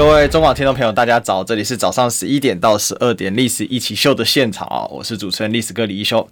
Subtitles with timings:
[0.00, 1.44] 各位中广听众朋友，大家早！
[1.44, 6.26] 这里是早上十一点到十二点《历史一起秀》的现场啊，我是主持人历史哥李一修。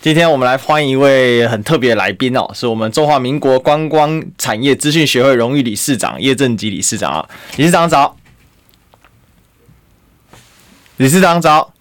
[0.00, 8.16] 今天我们来欢迎一位很特别的来宾哦，是我们中华民国观光产业资讯协会荣誉理事长叶正吉理事长啊，理事长早！
[10.96, 11.72] 理事长早！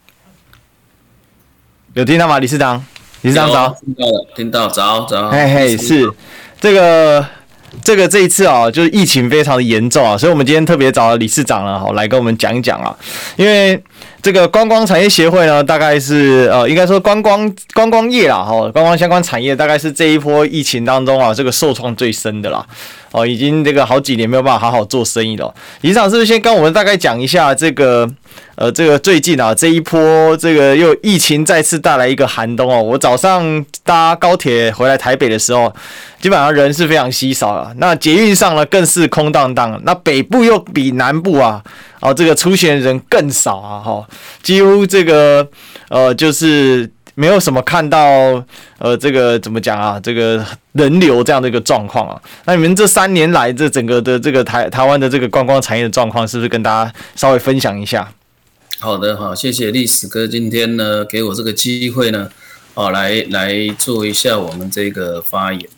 [1.96, 2.38] 有听到吗？
[2.38, 2.86] 理事长？
[3.24, 6.14] 理事长早，听到了，听到早早，嘿嘿，是
[6.62, 7.26] 这个
[7.84, 12.96] 这个这一次啊，就是疫情非常的严重啊，所以我们今天特别找了理事长了，好来跟我们讲一讲啊，
[13.36, 13.82] 因为
[14.22, 22.66] 这个观光产业协会呢，大概是呃，应该说观光观光业啦，哈，观光相关产业大概是这一波疫情当中啊，这个受创最深的啦，
[23.14, 25.54] 哦，已经这个好几年没有办法好好做生意了。
[25.82, 28.10] 理事长是不是先跟我们大概讲一下这个？
[28.56, 32.82] 呃，这个最近啊，这一波这个又疫情再次带来一个寒冬哦。
[32.82, 35.74] 我早上搭高铁回来台北的时候，
[36.22, 37.74] 基本上人是非常稀少了。
[37.78, 39.80] 那捷运上呢，更是空荡荡。
[39.84, 41.64] 那北部又比南部啊，
[42.00, 44.08] 哦，这个出行人更少啊，哈，
[44.44, 45.48] 几乎这个
[45.90, 48.44] 呃，就是没有什么看到
[48.80, 52.22] 呃，这个怎么讲啊，这个人流这样的一个状况啊。
[52.46, 58.12] 那你们这三年来这整个的这个台台湾的这个观光产业的状况，是不是跟大家稍微分享一下？
[58.80, 62.30] 好的，好，谢谢历史哥今天呢给我这个机会呢，
[62.74, 65.70] 啊，来来做一下我们这个发言。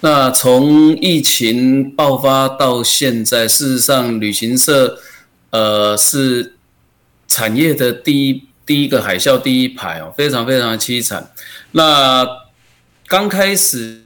[0.00, 4.98] 那从疫情爆发到现在，事实上旅行社
[5.48, 6.54] 呃是
[7.26, 11.30] 产业的第一第一个海啸第一排哦，非常非常的凄惨。
[11.72, 12.26] 那
[13.06, 14.04] 刚开始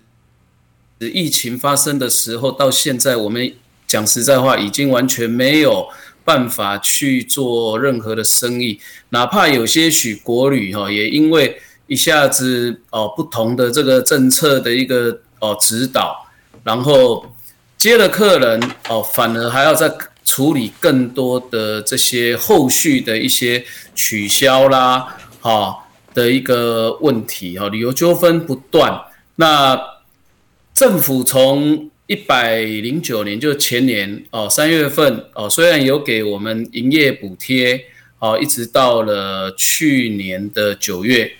[0.98, 3.54] 疫情发生的时候到现在，我们
[3.86, 5.88] 讲实在话，已经完全没有。
[6.24, 16.28] 办法去做任何的生意，哪怕有些许国旅哈，也因为一下子哦不同的这个政策的一个哦指导，
[16.62, 17.34] 然后
[17.78, 19.90] 接了客人哦，反而还要再
[20.28, 25.74] 处理更多的这些后续的一些取消啦哈
[26.12, 29.00] 的一个问题哈，旅游纠纷不断，
[29.36, 29.80] 那
[30.74, 37.82] 政府从一百零九年就前年哦，三月份哦，虽然有给我们营业补贴
[38.18, 41.32] 哦，一直到了去年的九月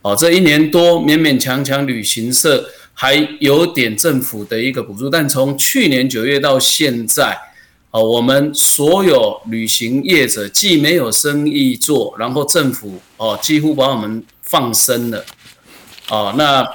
[0.00, 7.38] 哦，这一年多勉勉强强旅行社还有点政府的一个补助，但从去年九月到现在
[7.90, 15.24] 哦，我们所有旅行业者既没有生意做，然后政府哦几乎把我们放生了
[16.08, 16.68] 哦，那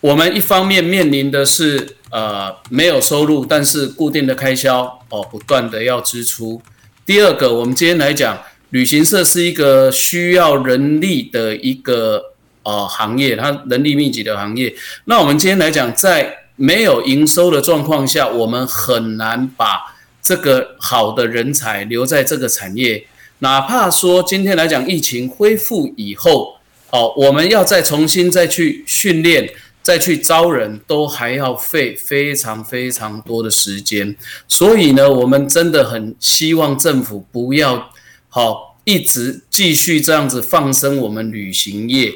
[0.00, 1.94] 我们一方面面临的是。
[2.10, 6.58] 呃，没有收入，但是固定的开销哦，不断的要支出。
[7.04, 14.74] 第二个，我们今天来讲，旅行社是一个需要人力的一个呃行业，它人力密集的行业。
[15.04, 23.06] 那我们今天来讲，在没有营收的状况下，我们很难把这个好的人才留在这个产业。
[23.38, 26.56] 哪怕说今天来讲，疫情恢复以后，
[26.90, 29.50] 哦，我们要再重新再去训练。
[29.80, 34.14] 再去招人都还要费非常非常多的时间，
[34.46, 37.90] 所以呢，我们真的很希望政府不要
[38.28, 42.12] 好一直继续这样子放生我们旅行业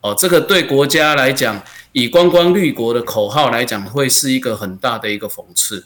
[0.00, 5.84] 哦，这个对国家来讲，以观光绿国的口号来讲，会是一个很大的一个讽刺。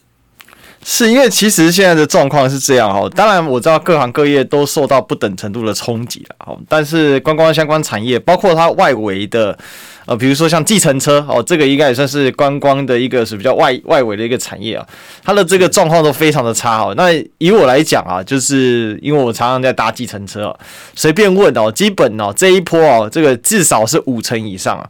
[0.89, 9.59] 是因为其实现在的状况是这样哦，当然我知道各行各业都受到不等程度的冲击了哦，但是观光相关产业，包括它外围的。
[10.07, 14.87] 呃，比如说像计程车哦，这个应该也算是观光的一个是比较外外围的一个产业啊，
[15.25, 16.95] 它的这个状况都非常的差哦。
[16.97, 20.59] 那以我来讲啊，就是因为我常常在搭计程车哦，
[20.95, 24.89] 随便问哦，基本哦这一波哦，这个至少是五成以上啊。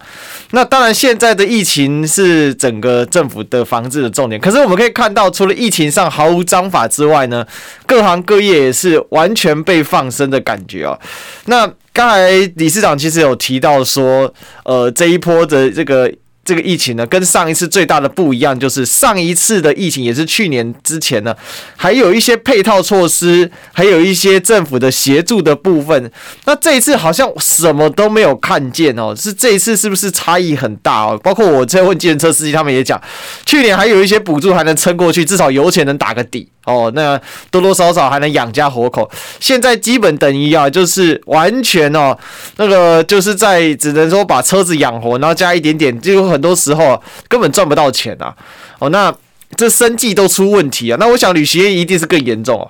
[0.51, 7.47] 那当然现在的疫情是整个政府的防治的重点，可是我们可以看到，除了疫情上毫无章法之外呢，
[7.87, 10.99] 各行各业也是完全被放生的感觉哦。
[11.47, 11.67] 那
[11.97, 14.31] 刚才理事长其实有提到说，
[14.65, 16.13] 呃，这一波的这个。
[16.47, 21.35] 这个疫情呢，跟上一次最大的不一样，就是上一次的疫情也是去年之前呢，
[21.75, 26.09] 还有一些配套措施，还有一些政府的协助的部分。
[26.45, 31.21] 那这一次好像什么都没有看见哦，是这一次是不是差异很大哦？
[31.21, 33.03] 包括我在问计程车司机，他们也讲，
[33.45, 37.19] 去年还有一些补助还能撑过去，至少油钱能打个底哦，那
[37.51, 39.11] 多多少少还能养家活口。
[39.41, 42.15] 现在基本等于啊，就是完全哦，
[42.59, 46.27] 那个就是在只能说把车子养活，然后加一点点就。
[46.27, 48.35] 很多时候根本赚不到钱啊！
[48.81, 49.15] 哦，那
[49.55, 50.97] 这生计都出问题啊。
[50.99, 52.67] 那我想旅行业一定是更严重啊。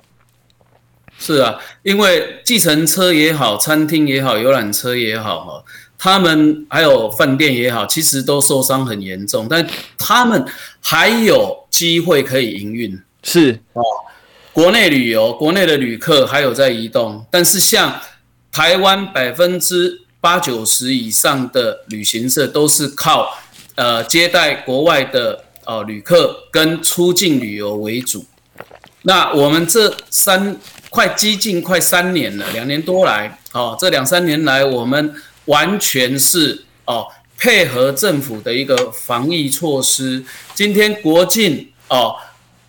[1.18, 5.64] 是啊，因为计程车也好，餐厅也好，游览车也好，哈，
[5.98, 9.66] 他们还有饭店也好，其实都受伤很严重，但
[9.96, 10.44] 他们
[10.82, 13.00] 还有机会可以营运。
[13.26, 13.82] 是哦，
[14.52, 18.00] 国内旅游，国内的旅客还有在移动，但是像
[18.52, 23.28] 台湾百分之八九十以上的旅行社都是靠
[23.74, 28.24] 呃接待国外的呃旅客跟出境旅游为主。
[29.02, 30.56] 那我们这三。
[30.88, 35.14] 快接近快三年了，两年多来，哦，这两三年来，我们
[35.44, 37.06] 完全是哦
[37.36, 40.24] 配合政府的一个防疫措施。
[40.54, 42.16] 今天国境哦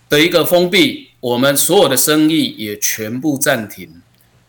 [0.08, 4.00] 的一个封闭，我们所有的生意也全部暂停。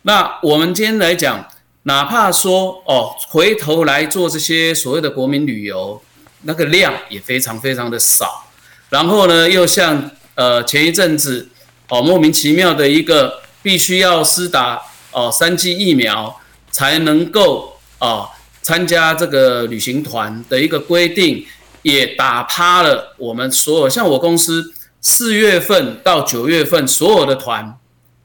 [0.04, 1.48] 那我们今天来讲，
[1.84, 6.02] 哪怕说哦回头来做这些所谓的国民旅游，
[6.44, 8.48] 那个量也非常非常的少。
[8.90, 11.50] 然后呢，又像呃前一阵子
[11.90, 13.42] 哦莫名其妙的一个。
[13.62, 16.34] 必须要施打哦三剂疫苗
[16.72, 18.26] 才能够哦
[18.62, 21.46] 参加这个旅行团的一个规定，
[21.82, 23.90] 也打趴了我们所有。
[23.90, 27.78] 像我公司四月份到九月份所有的团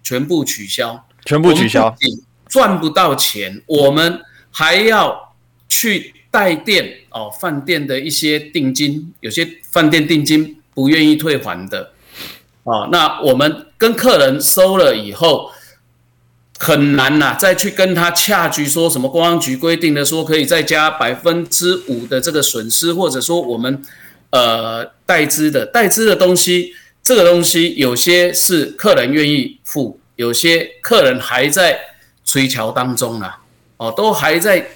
[0.02, 1.94] 全部取消，全部取消，
[2.48, 5.34] 赚不到钱，我们还要
[5.68, 11.92] 去代垫哦饭店的一些定金，有些饭店定金不愿意退还的。
[12.64, 15.50] 哦，那我们跟客人收了以后，
[16.58, 19.08] 很难呐，再去跟他洽局说什么？
[19.08, 23.82] 公安局规定的说可以再加百分之五的这个损失，或者说我们
[24.34, 31.78] 呃代支的代支的东西，这个东西有些是客人愿意付，有些客人还在
[32.24, 33.38] 催缴当中啊，
[33.76, 34.66] 哦，都还在。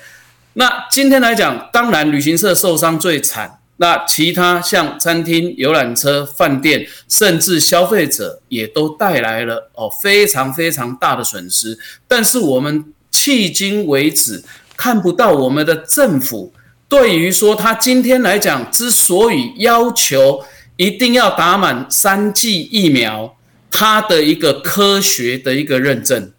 [0.52, 3.58] 那今天来讲，当然旅行社受伤最惨。
[3.80, 11.78] 那其他像餐厅、游览车、饭店，甚至消费者也都带来了哦非常非常大的损失。
[12.08, 14.42] 但是我们迄今为止
[14.76, 16.52] 看不到我们的政府
[16.88, 20.44] 对于说他今天来讲，之所以要求
[20.76, 23.36] 一定要打满三剂疫苗，
[23.70, 26.32] 他的一个科学的一个认证。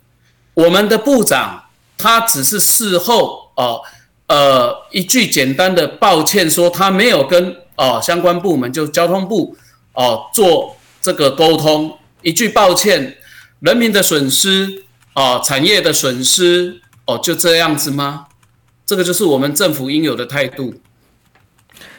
[0.54, 1.66] 我们的部长
[1.98, 3.82] 他只是事后哦。
[4.28, 9.58] 呃，一句简单的抱歉，说他没有跟哦相关部门，就交通部
[9.94, 11.98] 哦做这个沟通。
[12.22, 13.18] 一句抱歉，
[13.62, 14.84] 人民的损失
[15.16, 18.28] 哦，产业的损失哦，就这样子吗？
[18.90, 20.74] 这个就是我们政府应有的态度。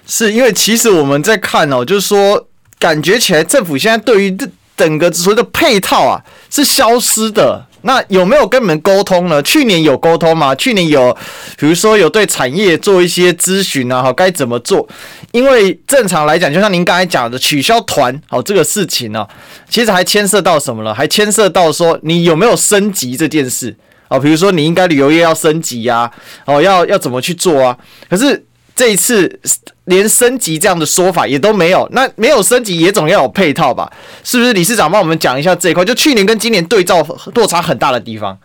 [0.09, 2.49] 是因为其实我们在看哦，就是说
[2.81, 4.45] 感觉起来政府现在对于这
[4.77, 6.21] 整个所谓的配套啊
[6.51, 7.65] 是消失的。
[7.83, 9.41] 那有没有跟你们沟通呢？
[9.41, 10.53] 去年有沟通吗？
[10.57, 11.17] 去年有，
[11.57, 14.87] 比如说有对产业做一些咨询啊，好，该怎么做？
[15.31, 19.25] 因为正常来讲，就像您刚才讲的，取消团好这个事情呢，
[19.69, 20.93] 其实还牵涉到什么了？
[20.93, 23.75] 还牵涉到说你有没有升级这件事
[24.11, 24.21] 哦？
[24.21, 26.13] 比如说你应该旅游业要升级呀，
[26.45, 27.79] 哦，要要怎么去做啊？
[28.11, 28.45] 可是。
[28.73, 29.39] 这一次
[29.85, 33.93] 连升级这样的说法也都没有，那没有升级也总要有配套吧？
[34.25, 34.55] 是不是？
[34.55, 38.39] 理事长帮我们讲一下这一块，就去年跟今年对照落差很大的地方。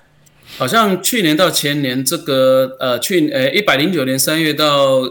[0.57, 5.09] 好像去年到前年这个呃，去呃一百零九年三月到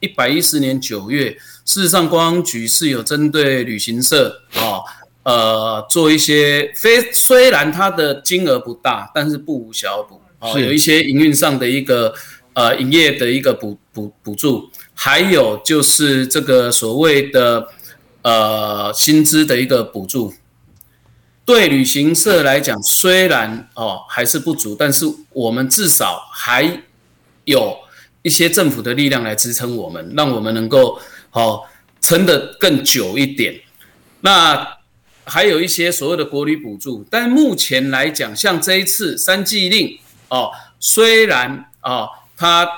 [0.00, 1.30] 一百一十年九月，
[1.64, 4.84] 事实上公安局是有针对旅行社啊
[5.26, 12.14] 呃做一些非虽然它的金额不大，但是不无小补啊，有一些营运上的一个。
[12.56, 17.68] 呃，营业的一个补补补助，还有就是这个所谓的
[18.22, 20.32] 呃薪资的一个补助，
[21.44, 25.04] 对旅行社来讲，虽然哦还是不足，但是
[25.34, 26.80] 我们至少还
[27.44, 27.76] 有
[28.22, 30.98] 一些政府的力量来支撑我们，让我们能够
[31.32, 31.60] 哦
[32.00, 33.54] 撑得更久一点。
[34.22, 34.66] 那
[35.26, 39.98] 还有一些所谓的国旅补助，但目前来讲，像这一次三季令
[40.30, 41.92] 哦，虽然啊。
[41.92, 42.68] 哦他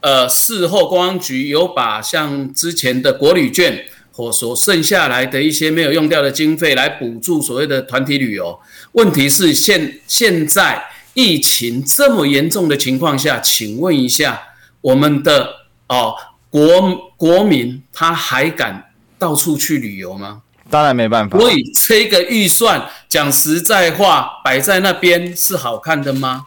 [0.00, 8.58] 呃事后公安局有把像之前的国旅券或所剩下来的一些没有用掉的经费来补助所谓的团体旅游。
[8.90, 14.42] 问题是现现在疫情这么严重的情况下，请问一下
[14.80, 15.48] 我们的
[15.86, 16.12] 哦
[16.50, 20.42] 国国民他还敢到处去旅游吗？
[20.70, 21.38] 当然没办法。
[21.38, 26.44] 所以这个预算讲实在话摆在那边是好看的吗？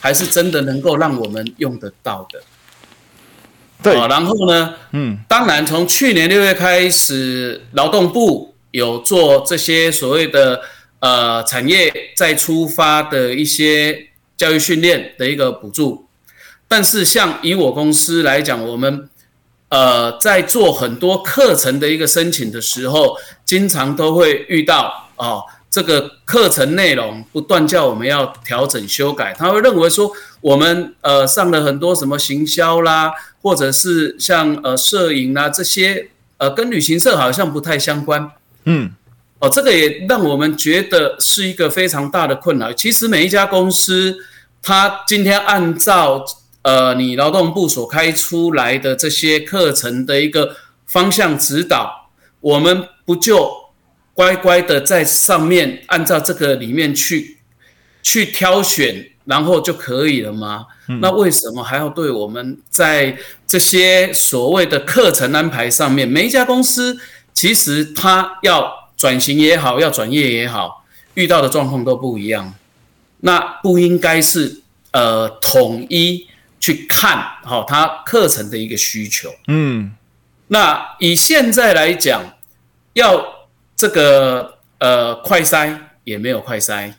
[0.00, 2.42] 还是真的能够让我们用得到的，
[3.80, 3.94] 对。
[3.94, 10.60] 然后呢，嗯，当然从去年六月开始，劳动部有做这些所谓的
[10.98, 16.08] 呃产业再出发的一些教育训练的一个补助，
[16.66, 19.08] 但是像以我公司来讲，我们
[19.72, 30.12] 呃，在做很多课程的一个申请的时候，经常都会遇到哦，这个课程内容不断叫我们要调整修改，他会认为说
[30.42, 38.30] 我们呃上了很多什么行销啦，或者是像呃摄影啦这些呃跟旅行社好像不太相关，
[38.66, 38.92] 嗯，
[39.38, 42.70] 哦，这个也让我们觉得是一个非常大的困扰。
[42.74, 44.18] 其实每一家公司，
[44.62, 46.22] 他今天按照
[46.62, 53.52] 呃，你劳动部所开出来的这些课程的一个方向指导，我们不就
[54.14, 57.38] 乖乖的在上面按照这个里面去
[58.00, 60.66] 去挑选，然后就可以了吗？
[60.86, 61.00] 嗯。
[61.00, 66.96] 那为什么还要对我们在这些所谓的课程安排上面，每一家公司
[67.34, 72.54] 其实它要转型也好，要转业也好，遇到的状况都不一样。
[73.20, 74.60] 那不应该是
[74.92, 76.28] 呃统一。
[76.62, 79.92] 去看好他课程的一个需求，嗯，
[80.46, 82.22] 那以现在来讲，
[82.92, 86.92] 要这个呃快筛也没有快筛，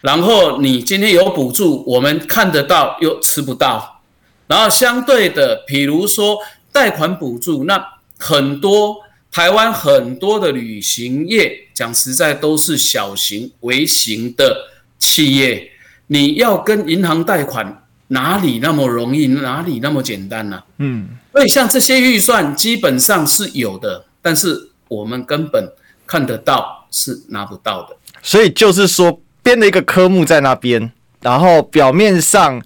[0.00, 4.02] 然后你今天有补助，我们看得到又吃不到，
[4.48, 6.38] 然后相对的，比如说
[6.72, 7.80] 贷款补助，那
[8.18, 8.96] 很多
[9.30, 15.70] 台湾很多的旅行业，讲实在都是小型微型的企业，
[16.08, 17.82] 你要跟银行贷款。
[18.08, 19.26] 哪里那么容易？
[19.28, 20.62] 哪里那么简单呢？
[20.78, 25.72] 嗯，所以像这些预算基本上是有的，但是我们根本
[26.06, 27.96] 看得到是拿不到的。
[28.22, 30.92] 所以就是说编了一个科目在那边，
[31.22, 32.60] 然后表面上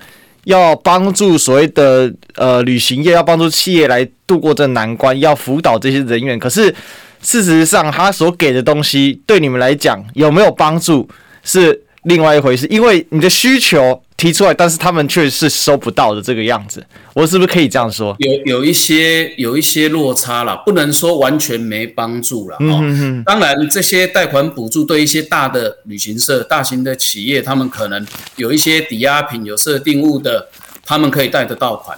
[0.45, 6.37] 要帮助所谓的呃旅行业，要帮助企业来度过这难关，要辅导这些人员。
[6.37, 6.75] 可是
[7.23, 11.09] 事实上，他所给的东西对你们来讲有没有帮助
[11.45, 14.03] 是另外一回事，因为你的需求。
[14.19, 16.85] 提出来，但是他们却是收不到的这个样子，
[17.15, 18.17] 我是不是可以这样说？
[18.19, 22.57] 有有一些有一些落差了，不能说完全没帮助了。
[22.59, 23.23] 嗯。
[23.25, 30.49] 当然，这些贷款补助对一些大的旅行社、大型的企业，他们可能有一些抵押品、有设定物的，
[30.85, 31.97] 他们可以贷得到款。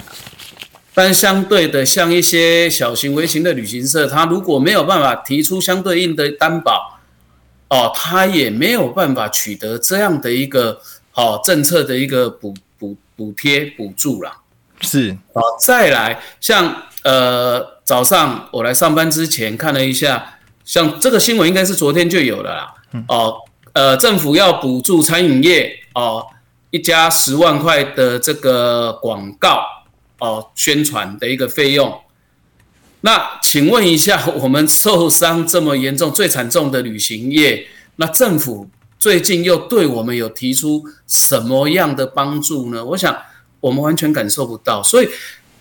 [0.92, 7.00] 但相对的，像一些小型、微型的旅行社，他如果没有办法提出相对应的担保，
[7.70, 10.82] 哦，他也没有办法取得这样的一个。
[11.12, 14.32] 好、哦，政策的一个补补补贴补助啦，
[14.80, 22.74] 是好，再来像呃早上我来上班之前看了一下，像这个新闻应该是昨天就有了啦。
[23.08, 23.34] 哦，
[23.72, 26.24] 呃，政府要补助餐饮业哦，
[26.70, 29.64] 一家十万块的这个广告
[30.20, 32.00] 哦宣传的一个费用。
[33.00, 38.70] 那请问一下，我们受伤这么严重、最惨重的旅行业，那政府？
[39.00, 42.84] 最近又对我们有提出什么样的帮助呢？
[42.84, 43.16] 我想
[43.58, 44.82] 我们完全感受不到。
[44.82, 45.08] 所以，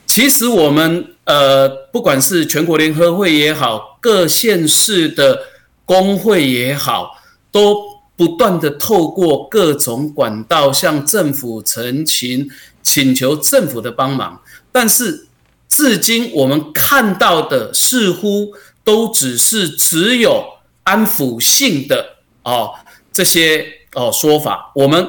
[0.06, 5.40] 其实我们呃，不管是全国联合会也好，各县市的
[5.86, 7.12] 工会也好，
[7.50, 7.78] 都
[8.18, 12.50] 不断的透过各种管道向政府陈情，
[12.84, 14.42] 请求政府的帮忙。
[14.74, 15.28] 但是
[15.70, 18.52] 至今我们看到的似乎
[18.84, 20.44] 都只是只有
[20.84, 22.74] 安抚性的哦。
[23.12, 25.08] 这些哦说法，我们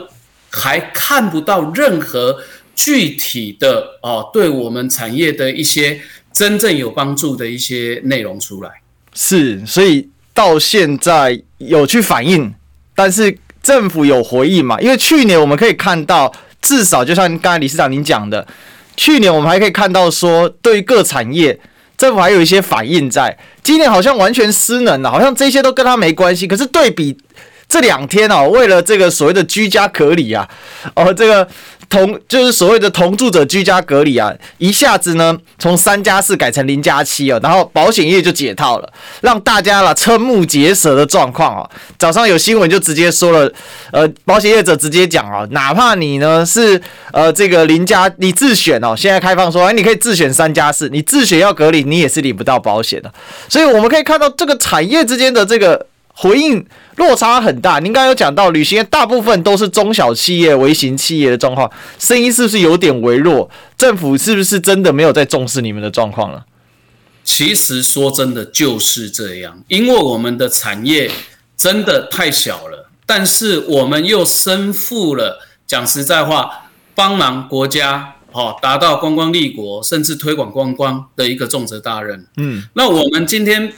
[0.51, 2.41] 还看不到任何
[2.75, 6.01] 具体的哦，对我们产业的一些
[6.33, 8.71] 真正有帮助的一些内容出来。
[9.13, 12.55] 是，所以到现在有去反映，
[12.95, 14.81] 但是政府有回应嘛？
[14.81, 18.47] 因为去年我们可以看到，至少就像刚才理事长您讲的，
[18.97, 21.61] 去年我们还可以看到说，对于各产业，
[21.99, 23.37] 政府还有一些反应在。
[23.63, 26.47] 今年好像完全失能了，好像这些都跟他没关系。
[26.47, 27.17] 可是对比。
[27.71, 30.47] 这两天哦，为了这个所谓的居家隔离啊，
[30.97, 31.47] 哦，这个
[31.89, 41.71] 同就是所谓的同住者居家隔离啊，一下子呢从三加四改成零加七哦，然后保险业就解套了，让大家啦瞠目结舌的状况哦。
[41.97, 43.53] 早上有新闻就直接说了，
[43.93, 46.81] 呃，保险业者直接讲哦，哪怕你呢是
[47.13, 53.13] 呃这个零加你自选哦，现在开放说哎，你可以自选三加四，你自选要隔离，你也是领不到保险的。
[53.49, 55.87] 所以我们可以看到这个产业之间的这个。
[56.21, 57.79] 回应落差很大。
[57.79, 63.49] 您刚刚有讲到，旅行业大部分都是中小企业、微型企业的状况，声音是不是有点微弱？
[63.79, 66.45] 政府是不是真的没有在重视你们的状况了？
[67.25, 71.11] 其实说真的就是这样，因为我们的产业
[71.57, 82.27] 真的太小了，但是我们又身负了讲实在话，帮忙国家哦，达到观光立国，甚至推广观光的一个重责大任。
[82.37, 83.73] 嗯，那我们今天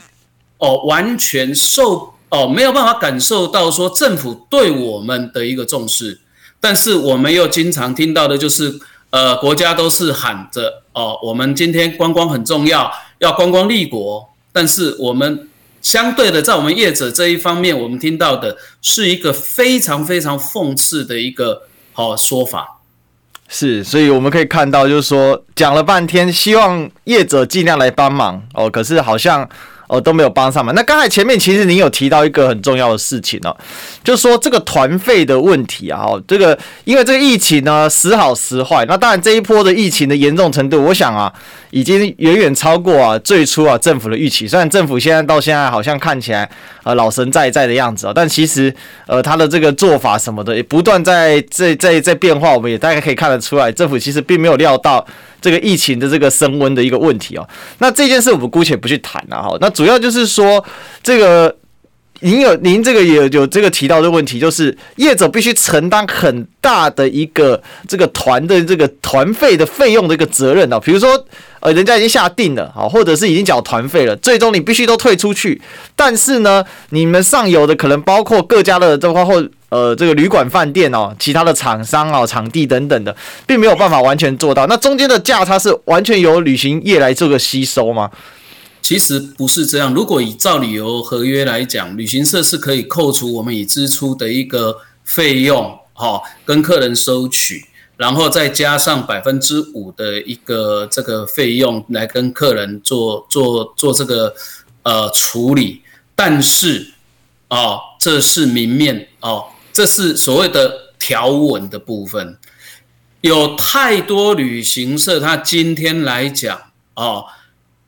[0.57, 2.12] 哦，完全受。
[2.33, 6.19] 哦，没有办法感受到说政府对我们的一个重视，
[6.59, 8.73] 但是我们又经常听到的就是，
[9.11, 14.27] 呃，国家都是喊着哦，我们今天观光很重要，要观光立国。
[14.51, 15.47] 但是我们
[15.83, 21.61] 相对的，在我们业者这一方面，我们听到的是一个非常非常讽刺的一个
[21.91, 22.79] 好说法。
[23.47, 29.47] 是，所以我们可以看到，就是说讲了半天，希望业者尽量来帮忙哦，可是好像。
[29.93, 30.73] 哦，都没有帮上忙。
[30.73, 33.55] 那刚才前面其实您有提到一个很重要的事情哦，
[34.03, 36.01] 就说这个团费的问题啊。
[36.03, 38.83] 哦，这个因为这个疫情呢时好时坏。
[38.87, 41.31] 那当然这一波的疫情的严重程度，我想啊，
[41.69, 44.47] 已经远远超过啊最初啊政府的预期。
[44.47, 46.49] 虽然政府现在到现在好像看起来
[46.81, 48.73] 呃老神在在的样子啊，但其实
[49.05, 52.51] 呃他的这个做法什么的也不断在在在在变化。
[52.51, 55.05] 我们也大概可以看得出来，政府其实并没有料到。
[55.43, 57.45] 这个疫情的这个升温的一个问题哦，
[57.79, 59.57] 那这件事我们姑且不去谈了哈。
[59.59, 60.63] 那主要就是说，
[61.03, 61.53] 这个
[62.21, 70.79] 您有您这个也有这个提到的问题，就是业者必须承担很大的一个这个团的这个团费的费用的一个责任啊。
[70.79, 71.25] 比如说，
[71.59, 75.61] 呃，人家已经下定了啊，或者是已经缴团费了，最终你必须都退出去。
[75.93, 79.45] 但是呢，你们上游的可能包括各家的这块或。
[79.73, 83.15] 呃，这个旅馆、饭店哦，其他的厂商哦，场地等等的，
[83.47, 84.67] 并没有办法完全做到。
[84.67, 88.11] 那中间的价差是完全由旅行业来做个吸收吗？
[88.83, 89.91] 其实不是这样。
[89.91, 97.65] 如果以照旅游合约来讲，旅行社是可以扣除我们已支出的一个费用，哈，跟客人收取，
[97.97, 104.35] 然后再加上百分之五的一个这个费用来跟客人做做做这个
[104.83, 105.81] 呃处理。
[106.15, 106.93] 但是
[107.47, 109.45] 哦，这是明面哦。
[109.73, 112.37] 这是所谓的条文的部分，
[113.21, 116.61] 有太多旅行社，他今天来讲，
[116.93, 117.25] 哦，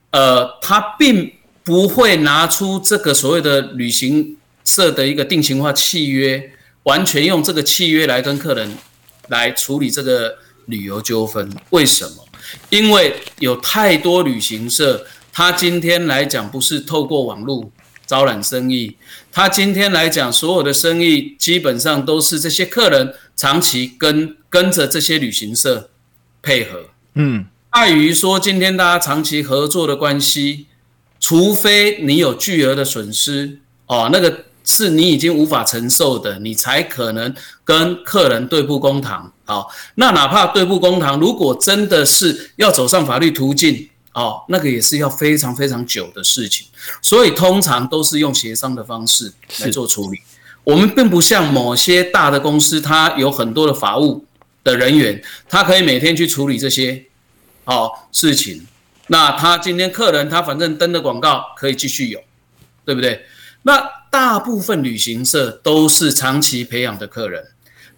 [0.10, 1.32] 呃，他并
[1.63, 6.51] 不会拿出这个所谓的旅行社的一个定型化契约，
[6.84, 8.75] 完全用这个契约来跟客人
[9.27, 11.50] 来处理这个旅游纠纷。
[11.70, 12.25] 为什么？
[12.70, 17.72] 因为有太多旅行社，他今天来讲不是透过网络
[18.05, 18.95] 招揽生意。
[19.31, 25.89] 他今天来讲，所有的生意基本上都是这些客人长期跟跟着这些旅行社
[26.41, 30.67] 配合，嗯，碍于说今天大家长期合作的关系，
[31.19, 39.34] 除非你有巨额的损失哦，那个是你已经无法承受的，你才可能跟客人对簿公堂。
[39.43, 43.89] 好，那哪怕对簿公堂，如果真的是要走上法律途径。
[44.15, 46.65] 哦，那个也是要非常非常久的事情，
[47.01, 50.21] 所以通常都是用协商的方式来做处理。
[50.63, 54.25] 我们并不像某些大的公司，它有很多的法务
[54.63, 57.06] 的人员，他可以每天去处理这些
[57.65, 58.65] 哦事情。
[59.08, 62.21] 那他今天客人他反正登的广告可以继续有，
[62.86, 63.25] 对不对？
[63.63, 67.45] 那大部分旅行社都是长期培养的客人。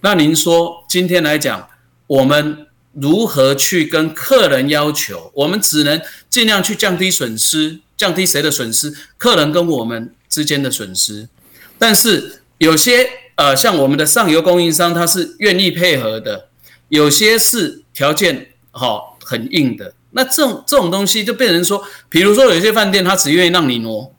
[0.01, 1.69] 那您说今天来讲，
[2.08, 2.66] 我们。
[2.99, 5.31] 如何去跟客人要求？
[5.36, 8.91] 我们只能尽量去降低损失，降低谁的损失？
[9.17, 11.29] 客人跟我们之间的损失。
[11.77, 16.47] 但是有些呃，像我们的上游供应商，他是愿意配合的；
[16.89, 19.93] 有些是条件好、哦、很硬的。
[20.12, 24.12] 那这种这种东西就变成说，比如说有些饭店，他只愿意让你挪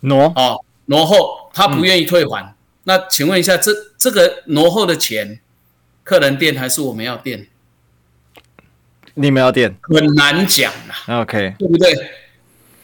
[0.00, 2.44] 挪哦，挪后，他不愿意退还。
[2.44, 5.40] 嗯、那请问一下，这这个挪后的钱，
[6.04, 7.46] 客人垫还是我们要垫？
[9.18, 10.70] 你们要垫很难讲
[11.06, 11.92] 啊，OK，对不对？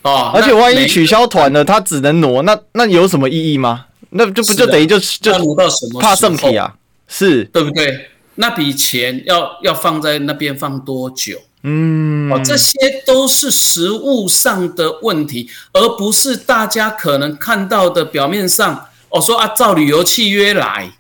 [0.03, 3.87] 哦，而且万一取消团了，他只能挪，那那有什么意义吗？
[4.11, 6.75] 那就不就等于就就挪到什么怕圣体啊？
[7.07, 8.09] 是对不对？
[8.35, 11.39] 那笔钱要要放在那边放多久？
[11.63, 12.73] 嗯，哦，这些
[13.07, 18.87] 都是实物上的问题，而不是大家可能看到的表面上。
[19.11, 20.91] 哦，说啊，照旅游契约来。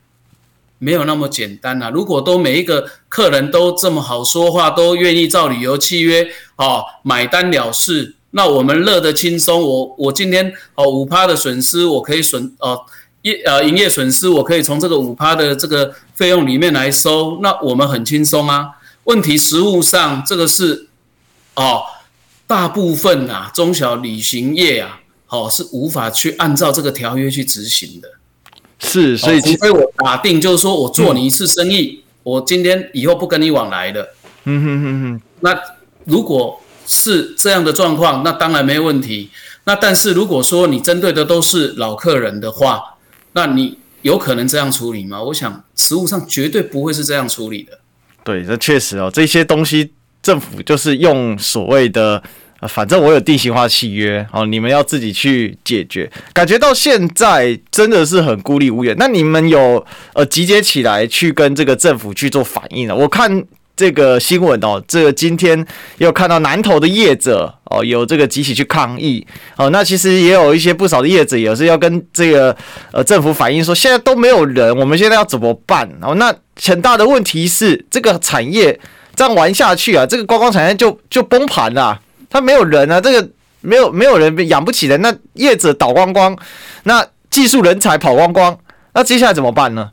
[0.83, 1.91] 没有那么简单呐、啊！
[1.91, 9.63] 如果都每一个客人都这么好说话，都愿意照旅游契约哦买单了事，那我们乐得轻松。
[9.63, 12.85] 我我今天哦五趴的损失，我可以损哦
[13.23, 18.67] 业呃营业损失，我可以从这个五趴的这个费用里面来收，那我们很轻松啊。
[19.05, 20.89] 问题实物上这个是
[21.55, 21.85] 哦
[22.49, 28.09] 大部分啊中小旅行业啊，哦是无法去按照这个条约去执行的。
[28.85, 34.11] 是，所以除非我打定就是说我做你一次生意，嗯、我今天以后不跟你往来的。
[34.45, 35.21] 嗯哼哼哼。
[35.41, 35.57] 那
[36.05, 39.31] 如果是这样的状况，那当然没问题。
[39.65, 42.83] 那但是如果说你针对的都是老客人的话，
[43.33, 45.23] 那你有可能这样处理吗？
[45.23, 47.79] 我想实务上绝对不会是这样处理的。
[48.25, 52.23] 对，这确实哦，这些东西政府就是用所谓的。
[52.69, 56.11] 反正我有定型化契约哦，你们要自己去解决。
[56.33, 58.95] 感觉到现在真的是很孤立无援。
[58.99, 62.95] 那你们有呃集结起来去跟这个政府去做反应了？
[62.95, 63.45] 我看
[63.75, 65.67] 这个新闻哦，这个今天
[65.99, 69.71] 有看到南投的业者哦，有这个集体去抗议哦。
[69.71, 72.55] 那其实也有一些不少的业者也是要跟这个
[72.93, 75.91] 呃政府反映说，现在都没有人，我们现在要怎么办？
[76.03, 78.79] 哦，那很大的问题是这个产业
[79.17, 81.99] 这样玩下去啊，这个观光产业就就崩盘了，
[82.33, 83.29] 它没有人啊，这个
[83.61, 86.35] 没有没有人养不起人，那叶子倒光光，
[86.85, 88.59] 那技术人才跑光光，
[88.95, 89.91] 那接下来怎么办呢？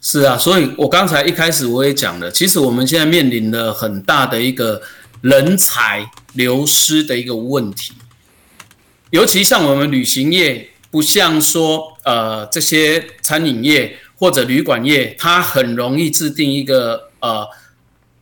[0.00, 4.80] 是啊，所以我刚才一开始我也讲了，其实我们现在面临了很大的一个
[5.22, 7.92] 人才流失的一个问题，
[9.10, 17.44] 尤其像我们旅行业，不像说呃这些餐饮业或者旅馆业，它很容易制定一个呃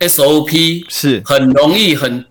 [0.01, 2.25] SOP，是很容易很。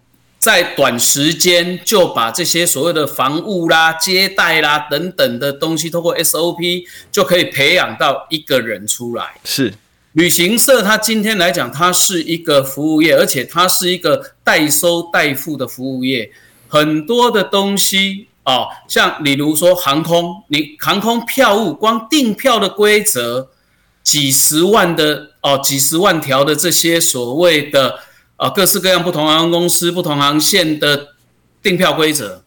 [0.48, 9.34] 在短时间就把这些所谓的防务啦、接待啦等等的东西，通过 SOP 就可以培养到一个人出来。
[9.44, 9.74] 是，
[10.14, 16.32] 旅行社它今天来讲，它是一个服务业，而且它是一个代收代付的服务业。
[16.70, 23.50] 很多的东西哦，像例如说航空，你航空票务光订票的规则，
[24.02, 28.00] 几十万的哦，几十万条的这些所谓的。
[28.38, 31.10] 啊，各式各样不同航空公司、不同航线的
[31.62, 32.44] 订票规则，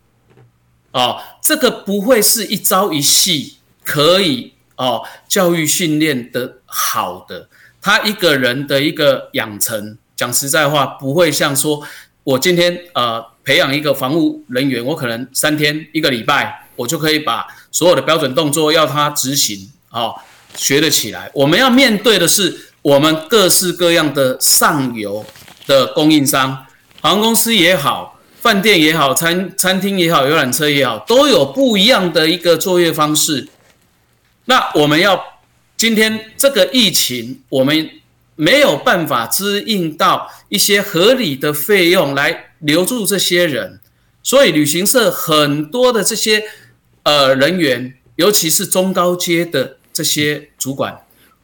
[0.92, 7.48] 啊，这个不会是一朝一夕可以哦教育训练的好的。
[7.82, 11.82] 他一个人的一个养成，讲实在话，不会像说
[12.22, 20.14] 我今天呃培养一个防务人员，我可能三天一个礼拜，我就可以把所有的标准动作要他执行，哦，
[20.54, 21.28] 学得起来。
[21.34, 25.26] 我们要面对的是我们各式各样的上游。
[25.70, 26.66] 的供应商，
[27.00, 33.46] 航空公司也好，饭店也好，餐餐厅也好，游览车也好，都有不一样的一个作业方式。
[34.46, 35.22] 那我们要
[35.76, 37.88] 今天这个疫情，我们
[38.34, 43.78] 没有办法支应到一些合理的费用来留住这些人，
[44.24, 46.42] 所以旅行社很多的这些
[47.04, 50.98] 呃人员，尤其是中高阶的这些主管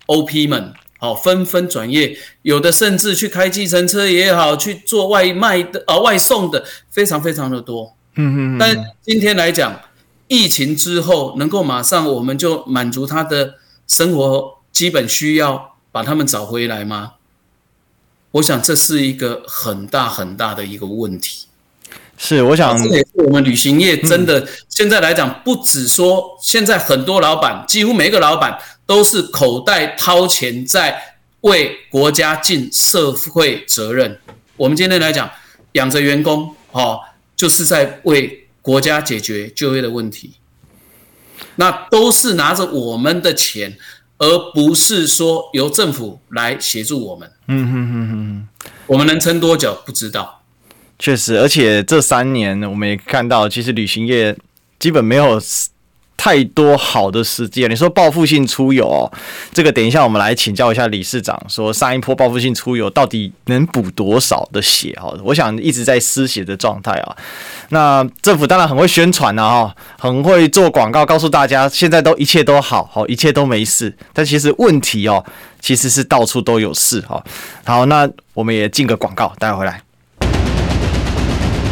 [0.06, 0.74] OP 们。
[0.98, 7.94] 好，纷纷转业，有的甚至去开计程车也好，去做外卖的啊、呃，外送的，非常非常的多。
[8.14, 8.58] 嗯嗯。
[8.58, 9.78] 但今天来讲，
[10.26, 13.56] 疫情之后，能够马上我们就满足他的
[13.86, 17.12] 生活基本需要，把他们找回来吗？
[18.30, 21.46] 我想这是一个很大很大的一个问题。
[22.16, 28.58] 是，我想这也是我们旅行业真的现在来讲，不止说现在很多老板，几乎每一个老板。
[28.86, 34.18] 都是口袋掏钱在为国家尽社会责任。
[34.56, 35.28] 我们今天来讲，
[35.72, 37.00] 养着员工，哦，
[37.36, 40.34] 就是在为国家解决就业的问题。
[41.56, 43.76] 那都是拿着我们的钱，
[44.18, 47.30] 而不是说由政府来协助我们。
[47.48, 50.42] 嗯哼哼哼，我们能撑多久不知道。
[50.98, 54.36] 确实，而且这三年我们也看到，其实旅行业
[54.78, 55.40] 基本没有。
[56.16, 59.12] 太多好的时机，你说报复性出游哦，
[59.52, 65.14] 这个等一下我们来请教一下理事长，说上一波报复性出游到底能补多少的血哈？
[65.22, 67.16] 我想一直在失血的状态啊。
[67.68, 73.94] 那政府当然很会宣传呐哈，很会做广告，告诉大家现在都一切都好，好一切都没事。
[74.12, 75.24] 但其实问题哦，
[75.60, 77.22] 其实是到处都有事哈。
[77.64, 79.85] 好，那我们也进个广告，待会回来。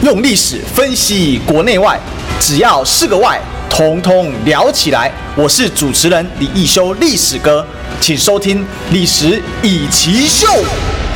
[0.05, 1.99] 用历史分析国内外，
[2.39, 3.41] 只要是个“外”。
[3.71, 5.11] 通通聊起来！
[5.35, 7.67] 我是主持人李易修，历史哥，
[8.03, 8.61] 请收听
[8.93, 10.47] 《历史以奇秀》。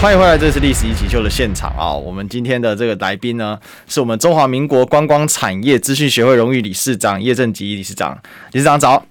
[0.01, 1.93] 欢迎回来，这是《历史易起秀》的现场啊！
[1.93, 8.19] 我们今天的这个来宾呢，是我们中华民国观光产业资讯协会荣誉理事长叶正吉理事长。
[8.53, 9.05] 理事长早，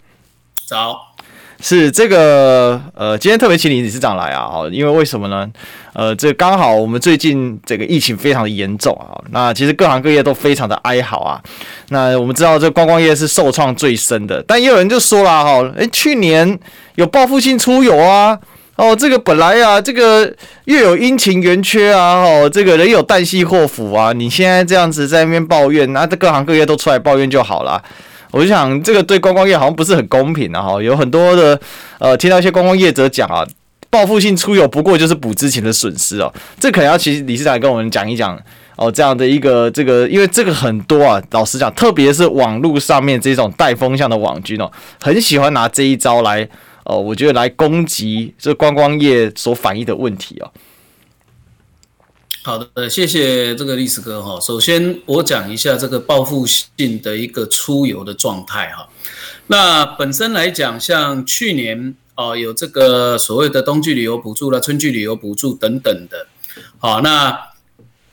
[0.67, 1.06] 早。
[1.59, 5.49] 是这个呃，今天特别请李理事长来啊，哦，因为为什么呢？
[5.93, 11.41] 呃，这刚好我们最近这个疫情非常的严重啊，那其实各行各业都非常的哀嚎啊。
[11.89, 16.59] 那我们知道这观光业是受创最深的，但也有人就说了哈，诶，去年
[16.95, 18.37] 有报复性出游啊，
[18.75, 20.31] 哦，这个本来啊，这个
[20.65, 27.81] 月有阴晴圆缺啊，哦，这个人有旦夕祸福啊，你现在这样子在那边抱怨，那这各行各业都出来抱怨就好了。
[28.31, 30.61] 我就想，这个对观光业好像不是很公平啊！
[30.61, 31.59] 哈，有很多的
[31.99, 33.45] 呃，听到一些观光业者讲啊，
[33.89, 36.33] 报复性出游不过就是补之前的损失哦。
[36.59, 38.37] 这可能要其实理事长跟我们讲一讲
[38.75, 44.69] 哦，这样的一个这个，因为这个很多啊，老实讲，特别是网络上面这种带风向的网军哦，
[45.01, 46.47] 很喜欢拿这一招来
[46.83, 50.51] 哦，我觉得来攻击这观光业所反映的问题哦。
[52.47, 54.39] 好的，谢谢这个历史哥哈。
[54.39, 58.87] 首先，我讲一下这个报复性的一个出游的状态哈。
[59.47, 66.25] 那本身来讲，像去年啊，有这个所谓的冬季旅游补助啦、春季旅游补助等等的。
[66.77, 67.37] 好，那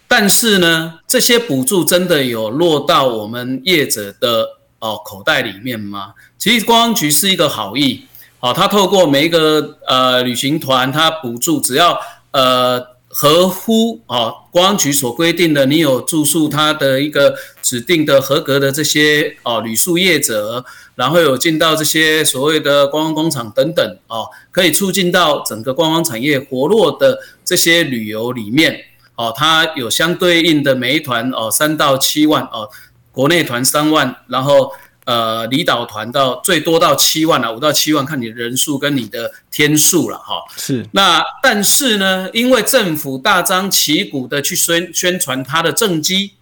[0.08, 4.48] 但是呢，这些补助真的有落到我们业者的
[4.80, 6.14] 哦口袋里面吗？
[6.38, 8.08] 其实观光局是一个好意，
[8.40, 11.96] 好，他透过每一个呃旅行团，他补助只要
[12.32, 12.92] 呃。
[13.16, 20.64] 合乎啊，观光局所规定的，你有住宿，它的一个指定的合格的这些哦旅宿业者，
[20.96, 28.80] 然后有进到这些所谓的观光工厂等等啊，可以促进到整个观光产业活络的这些旅游里面
[29.14, 32.68] 哦，它有相对应的每一团哦三到七万哦，
[33.12, 34.72] 国内团三万，然后。
[35.04, 40.42] 呃，离岛团到最多到七万啊，五到七万，看你的人数跟你的天数了哈。
[40.56, 40.86] 是。
[40.92, 46.32] 那但是呢，因为政府大张旗鼓的去宣宣传他的政绩，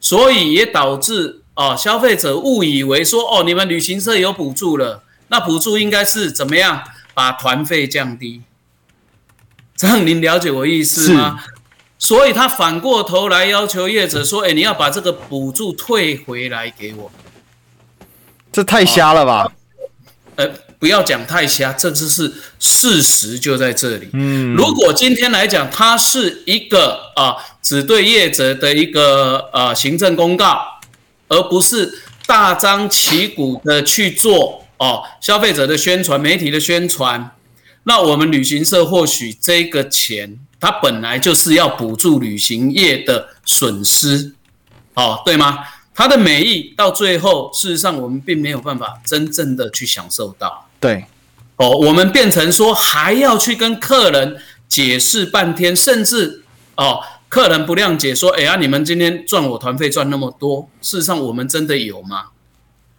[0.00, 6.82] 所以也导致啊、哦，消费者误以为说，哦，你们旅行社有补助了，那补助应该是怎么样，
[7.14, 8.42] 把团费降低。
[9.76, 11.44] 这样您了解我意思吗？
[11.96, 17.10] 所以他反过头来要求业者说，哎，你要把这个补助退回来给我。
[18.54, 19.50] 这太瞎了吧？
[20.36, 24.08] 呃，不要讲太瞎，这只是事实就在这里。
[24.12, 30.56] 嗯，如果今天来讲，它是一个啊，只对业者的一个呃行政公告，
[31.26, 37.32] 而不是大张旗鼓的去做哦消费者的宣传、媒体的宣传，
[37.82, 44.32] 那我们旅行社或许这个钱，它本来就是要补助旅行业的损失，
[44.94, 45.58] 哦，对吗？
[45.94, 50.68] 它的美意到最后，事实上我们并没有办法真正的去享受到。
[50.80, 51.04] 对，
[51.56, 54.36] 哦，我们变成说还要去跟客人
[54.68, 56.42] 解释半天，甚至
[56.76, 62.24] 哦，客人不谅解，说，哎呀，你们今天赚我团费赚那么多，事实上我们真的有吗？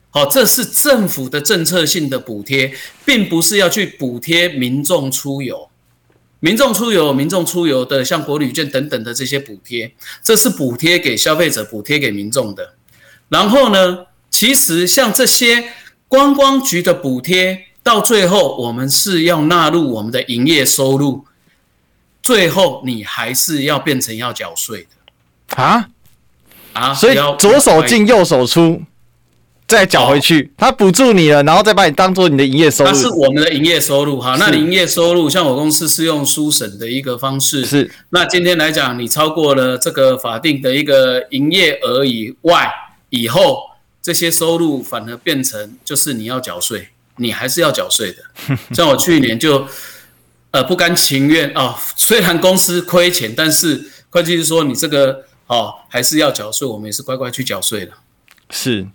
[0.10, 5.69] 好，这是政府的政策性的补贴，并不是要去补贴民众出游。
[6.39, 12.74] 民众出游，民众出游的像国旅券等等的这些补贴，这是补贴给消费者，补贴给民众的。
[13.29, 15.71] 然后呢，其实像这些
[16.07, 21.25] 观光局的补贴，到最后我们是要纳入我们的营业收入，
[22.21, 24.88] 最后你还是要变成要缴税
[25.47, 25.88] 的啊
[26.73, 26.93] 啊！
[26.93, 28.81] 所以左手进右手出，
[29.67, 32.91] 再缴回去，他补助你了，然后再把你当做你的营业收入。
[32.91, 34.35] 那是我们的营业收入哈。
[34.39, 37.65] 那你营业收入，像我公司是用书审的一个方式。
[37.65, 37.91] 是。
[38.09, 42.71] 那今天来讲，你超过了这个法定的一个营业额以外。
[43.09, 48.23] 以后这些收入反而变成就是你要缴税，你还是要缴税的。
[48.75, 49.67] 像我去年就
[50.51, 57.93] 呃不甘情愿哦，虽然公司亏钱，但是会计师说你这个哦还是要缴税，我们也是乖乖去缴税了。
[58.51, 58.85] 是，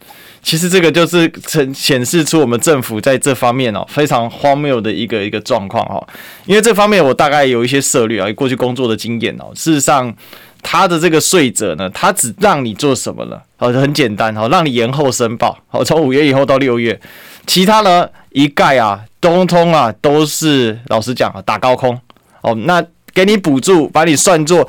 [0.42, 6.06] 其实这个就是呈显示出我们政府在这方面哦非常荒谬的一个一个状况哦。
[6.46, 10.14] 因为这方面我大概有一些涉略啊，过去工作的经验哦，事实上。
[10.62, 13.42] 他的这个税者呢，他只让你做什么了？
[13.56, 16.98] 好，很简单，好，让你延后申报，好，从五月以后到六月，
[17.46, 21.98] 其他呢一概啊，通通啊都是老实讲啊，打高空。
[22.42, 24.66] 哦，那给你补助，把你算作，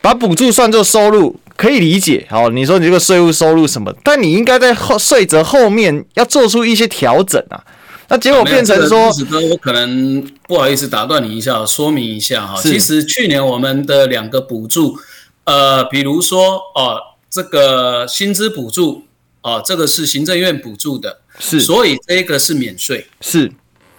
[0.00, 2.26] 把补助算作收入，可以理解。
[2.28, 7.62] 好，你说你这个税务收入什么，但你应该在后税则后面要做出一些调整啊。
[8.08, 12.60] 那结果变成说，子哥，我可能不好意思打断你一下，说明一下哈。
[12.60, 14.96] 其实去年我们的两个补助。
[15.44, 19.04] 呃，比如说哦，这个薪资补助
[19.42, 23.52] 哦，这个是行政院补助的，是，所以这个是免税，是。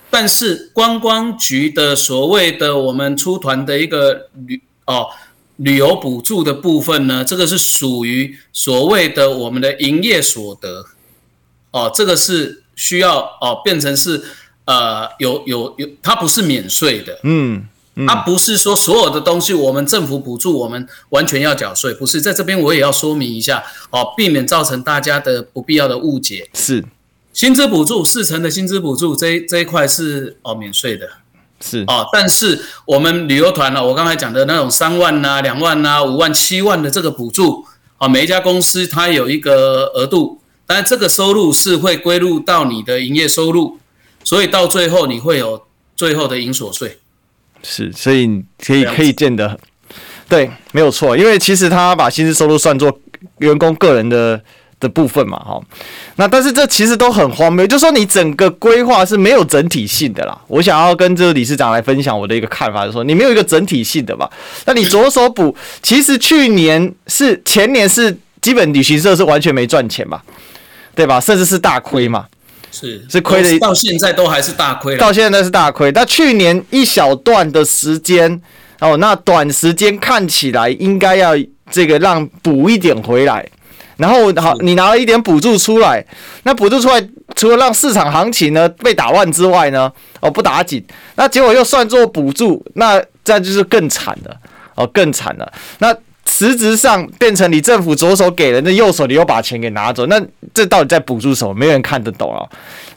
[0.09, 5.09] 但是观光局的所谓的我们出团的一个旅哦
[5.57, 10.85] 旅游补助的部分呢，这个是属于所谓的我们的营业所得，
[11.71, 14.23] 哦，这个是需要哦变成是
[14.65, 17.67] 呃有有有，它不是免税的，嗯。
[18.05, 26.49] 它不是说所有的东西我们政府补助我们完全要缴税，不是，在这边我也要说明一下，哦，避免造成大家的不必要的误解。
[26.53, 26.83] 是，
[27.31, 31.07] 薪资补助四成的薪资补助这这一块是哦免税的，
[31.61, 37.65] 是哦，但是我们旅游团呢，我刚才讲的那种三万呐、两万呐、五万、七万的这个补助，
[37.97, 43.79] 哦，每一家公司它有一个额度，但这个收入是会归入到你的营业收入，
[44.25, 46.99] 所以到最后你会有最后的营所税。
[47.67, 49.57] 是，所以你可以可以见得，
[50.29, 52.95] 对，没有错，因为其实他把薪资收入算作
[53.39, 54.39] 员工个人的
[54.79, 55.59] 的部分嘛，哈，
[56.17, 60.39] 那但是这其实都很荒谬，就说你整个规划是没有整体性的啦。
[60.47, 64.29] 我想要跟这个理事长来分享我的一个看法，就是说你没有一个整体性的吧？
[64.65, 70.21] 那你左手补，其实去年是前年是基本旅行社是完全没赚钱嘛，
[70.93, 71.19] 对吧？
[71.19, 72.25] 甚至是大亏嘛。
[72.75, 74.97] 是是亏的，到现在都还是大亏。
[74.97, 75.89] 到现在是大亏。
[75.93, 78.41] 那去年一小段的时间
[78.81, 81.31] 哦，那短时间看起来应该要
[81.71, 83.47] 这个让补一点回来，
[83.95, 86.05] 然后好，你拿了一点补助出来，
[86.43, 87.01] 那补助出来
[87.35, 90.85] 除了让市场行情呢被打乱之外呢，哦不打紧，
[91.15, 94.37] 那结果又算作补助，那这样就是更惨了，
[94.75, 95.95] 哦更惨了，那。
[96.29, 100.21] 实质上变成你政府左手给了，那右手你又把钱给拿走，那
[100.53, 101.53] 这到底在补助什么？
[101.53, 102.43] 没人看得懂啊。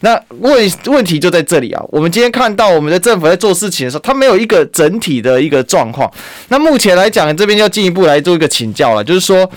[0.01, 1.81] 那问问题就在这里啊。
[1.89, 6.11] 我们今天看到我们的政府在做事情的时候，它没有一个整体的一个状况。
[6.49, 9.49] 那目前来讲，这边要进一步来做一个请教了，就是说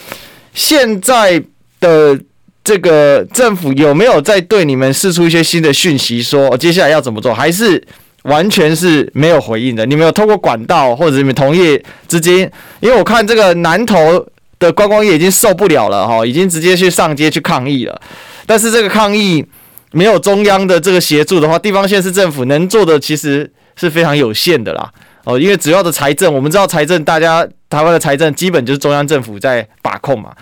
[0.55, 1.43] 现在
[1.81, 2.19] 的
[2.63, 7.83] 这个政府有没有在对你们释出一些新的讯息，说接下来要怎么做，还是？
[8.23, 9.85] 完全是没有回应的。
[9.87, 14.25] 你们有透过管道或者你们同业之间，因为我看这个南投
[14.59, 18.01] 的观光业已经受不了了哈，已经直接去上街去抗议了。
[18.47, 19.45] 但是这个抗议
[19.93, 24.91] 没有中央的这个协助的话，地方县市政府能做的其实是非常有限的啦。
[25.25, 30.33] 哦，因为主要的财政，我们知道财政，大家台湾的财政基本就是中央政府在把控嘛。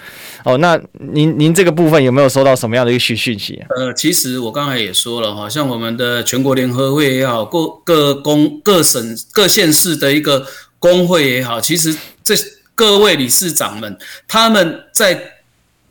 [0.44, 0.80] 哦，那
[1.12, 3.66] 您您这个部分有没有收到什么样的一个讯讯息啊？
[3.76, 10.46] 呃，其实我刚才也说了哈，像我们的全国联合会也好，各各公各省各县市的一个
[10.78, 12.34] 工会也好，其实这
[12.74, 15.42] 各位理事长们，他们在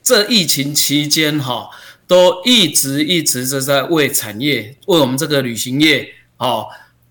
[0.01, 1.69] 这疫情期间哈，
[2.07, 6.67] 都一直一直是在为产业，为我们这个旅行业，哦，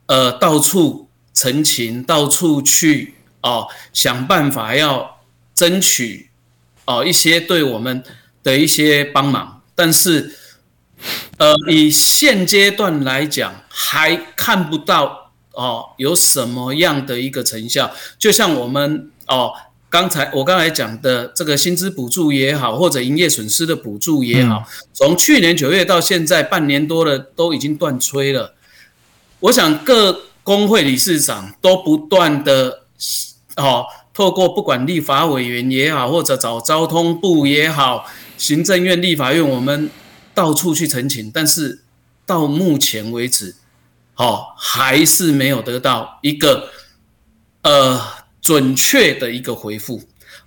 [0.07, 1.07] 呃，到处。
[1.35, 5.21] 陈情到处去哦，想办法要
[5.55, 6.28] 争取
[6.89, 8.03] 哦一些对我们
[8.43, 10.35] 的一些帮忙，但是
[11.37, 17.93] 呃，以现阶段来讲，还看不到哦有什么样的一个成效。
[18.19, 19.53] 就像我们哦
[19.91, 28.55] 刚才我刚才讲的这个薪资补助也好，或者营业损失的补助也好，从去年九月到现在半年多了，都已经断吹了。
[29.41, 30.23] 我想各。
[30.49, 32.85] 工会理事长都不断的
[33.57, 33.85] 哦，
[34.19, 38.05] 透过不管立法委员也好，或者找交通部也好，
[38.37, 39.89] 行政院、立法院，我们
[40.35, 41.85] 到处去澄清，但是
[42.27, 43.55] 到目前为止，
[44.17, 46.69] 哦，还是没有得到一个
[47.63, 48.01] 呃
[48.41, 50.03] 准确的一个回复，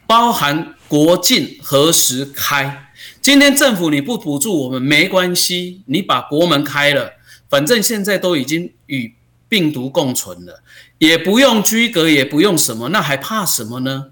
[0.06, 2.92] 包含国境何时开？
[3.22, 7.14] 今天政府你不补助我们没关系，你把国门开了，
[7.50, 9.14] 反正现在都已经与。
[9.52, 10.64] 病毒共存了，
[11.02, 14.12] 也不用居隔，也不用什么，那还怕什么呢？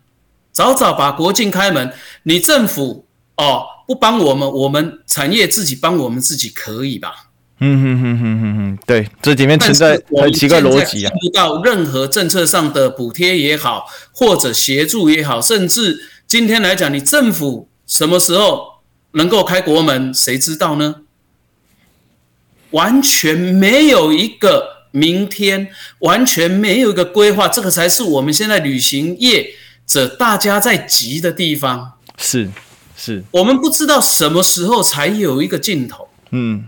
[0.51, 3.05] 早早把国境开门，你政府
[3.37, 7.27] 哦不帮我们，我们产业自己帮我们自己可以吧？
[7.59, 11.11] 嗯哼哼哼哼哼，对，这里面存在很奇怪逻辑啊。
[11.21, 21.01] 不到任何政策上的补贴也好，或者协助也好，甚至今天来讲，你政府什么时候能够开国门，谁知道呢？
[22.71, 24.78] 完全没有一个。
[24.91, 29.53] 明天完全没有一个规划，这个才是我们现在旅行业
[29.85, 31.93] 者大家在急的地方。
[32.17, 32.49] 是，
[32.97, 36.09] 是我们不知道什么时候才有一个尽头。
[36.31, 36.67] 嗯，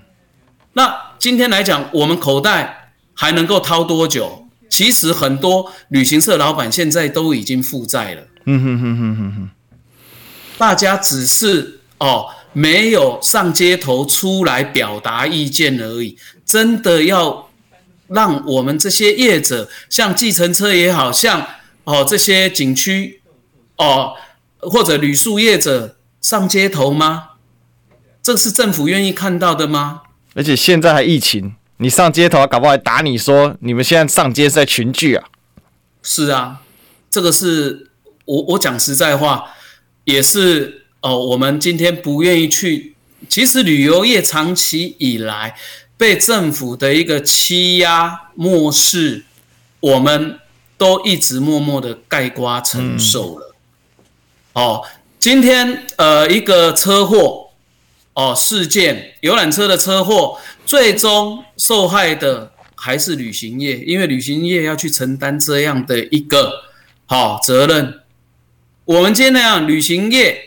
[0.74, 4.48] 那今天来讲，我们口袋还能够掏多久？
[4.70, 8.22] 其实很多旅行社老板现在都已经负债了。
[8.46, 9.50] 嗯哼哼哼哼哼，
[10.58, 16.18] 大家只是哦，没有上街头出来表达意见而已。
[16.46, 17.51] 真的要。
[18.14, 21.48] 让我们这些业者，像计程车也好，像
[21.86, 23.22] 哦这些景区
[23.78, 24.14] 哦
[24.60, 27.30] 或者旅宿业者上街头吗？
[28.22, 30.02] 这是政府愿意看到的吗？
[30.34, 35.26] 而且现在还疫情，你上街头，搞不好还打你说你们现在上街是在群聚啊？
[36.04, 36.62] 是啊，
[37.10, 37.92] 这个是
[38.26, 39.46] 我我讲实在话，
[40.04, 42.96] 也是哦，我们今天不愿意去。
[43.30, 45.56] 其实旅游业长期以来。
[46.02, 49.24] 被政府的一个欺压、漠视，
[49.80, 50.40] 我们
[50.76, 53.54] 都一直默默的盖瓜承受了。
[54.54, 54.84] 嗯、哦，
[55.20, 57.52] 今天呃一个车祸
[58.16, 66.64] 哦事件，游览车的车祸，最终受害的还是旅行业，因为旅行业要去承担这样的一个
[67.06, 68.00] 好、哦、责任。
[68.86, 70.42] 我们今天那样，旅行业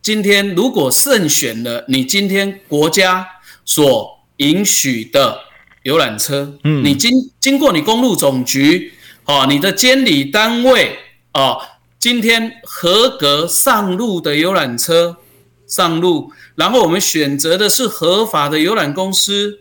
[0.00, 3.26] 今天如果胜选了，你今天国家
[3.64, 5.38] 所允许的
[5.82, 8.92] 游览车，嗯，你经经过你公路总局，
[9.26, 10.98] 哦，你的监理单位，
[11.34, 11.60] 哦，
[11.98, 15.18] 今天合格上路的游览车
[15.66, 19.60] 上路，然后我们选择的是合法的游览公司，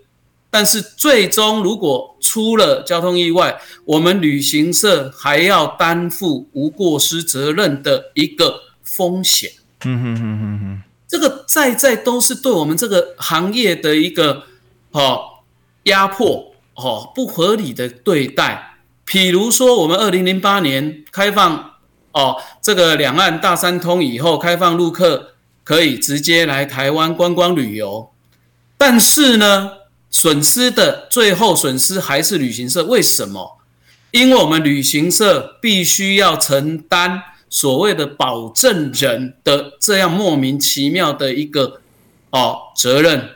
[0.50, 9.52] 但是最终如果出了交通意外，我们旅行社还要担负无过失责任的一个风险。
[9.84, 14.44] 嗯哼哼哼哼，这个在在都是对我们这个行业的一个。
[14.92, 15.44] 哦，
[15.84, 21.74] 压迫哦，不合理的对待，譬如说，我们二零零八年开放
[22.12, 25.34] 哦，这个两岸大三通以后，开放陆客
[25.64, 28.12] 可以直接来台湾观光旅游，
[28.78, 29.72] 但是呢，
[30.10, 32.84] 损失的最后损失还是旅行社。
[32.86, 33.58] 为什么？
[34.12, 41.80] 因为我们旅行社必须要承担所谓的保证人的这样莫名其妙的一个
[42.32, 43.30] 哦责任，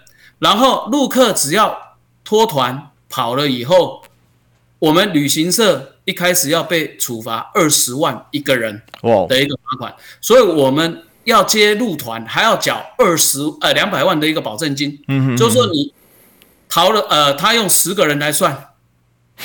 [0.43, 4.03] 然后陆客只要脱团跑了以后。
[4.83, 8.81] 我们旅行社一开始要被处罚二十万一个人
[9.29, 15.01] 的一个罚款，所以我们要接入团还要缴二十呃两百万的一个保证金。
[15.07, 15.93] 嗯哼，就是说你
[16.67, 18.71] 逃了呃，他用十个人来算，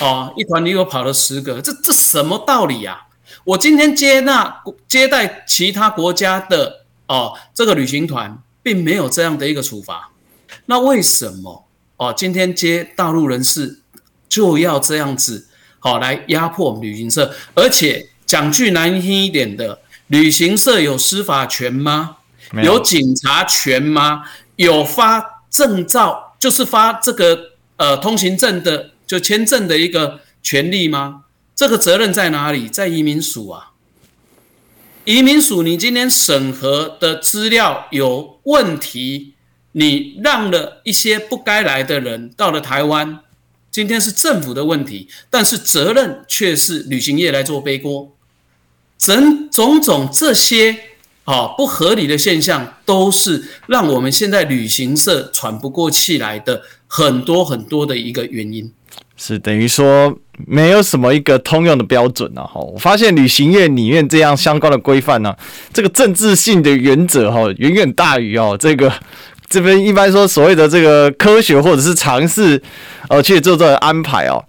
[0.01, 3.07] 哦，一团你又跑了十个，这这什么道理呀？
[3.45, 10.11] 我今天接纳接待其他国家的哦这个旅行团，并没有这样的一个处罚，
[10.71, 11.67] 那为什么
[11.97, 13.81] 哦今天接大陆人士？
[14.29, 15.49] 就要这样子，
[15.79, 22.19] 好来压迫旅行社，而且讲句难听一点的，旅行社有司法权吗？
[22.53, 24.25] 有，有警察权吗？
[24.57, 31.25] 有发证照，就是发这个呃通行证的，就签证的一个权利吗？
[31.57, 32.69] 这个责任在哪里？
[32.69, 33.71] 在移民署啊。
[35.05, 39.33] 移民署，你今天审核的资料有问题，
[39.79, 43.21] 你让了一些不该来的人到了台湾。
[43.71, 48.11] 今天是政府的问题，但是责任却是旅行业来做背锅。
[48.99, 50.75] 整种种这些
[51.23, 58.73] 啊不合理的现象，都是让我们现在旅行社喘不过气来的很多很多的一个原因。
[59.17, 62.43] 是等于说没有什么一个通用的标准呢？
[62.43, 65.37] 哈，我发现旅行业里面这样相关的规范呢，
[65.73, 68.93] 这个政治性的原则哈，远远大于哦这个。
[69.49, 72.61] 这边一般说所谓的这个科学或者是尝试，
[73.09, 74.45] 呃，去做这个安排哦。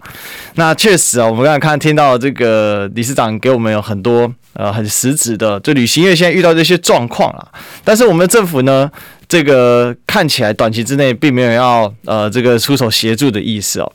[0.56, 7.48] 那确实啊，我们刚才看听到这个理事长给我们有很多呃很实质的，就旅行业现在遇到这些状况啊。
[7.82, 8.90] 但是我们的政府呢，
[9.26, 13.90] 这个看起来短期之内并没有要呃这个出手协助的意思哦。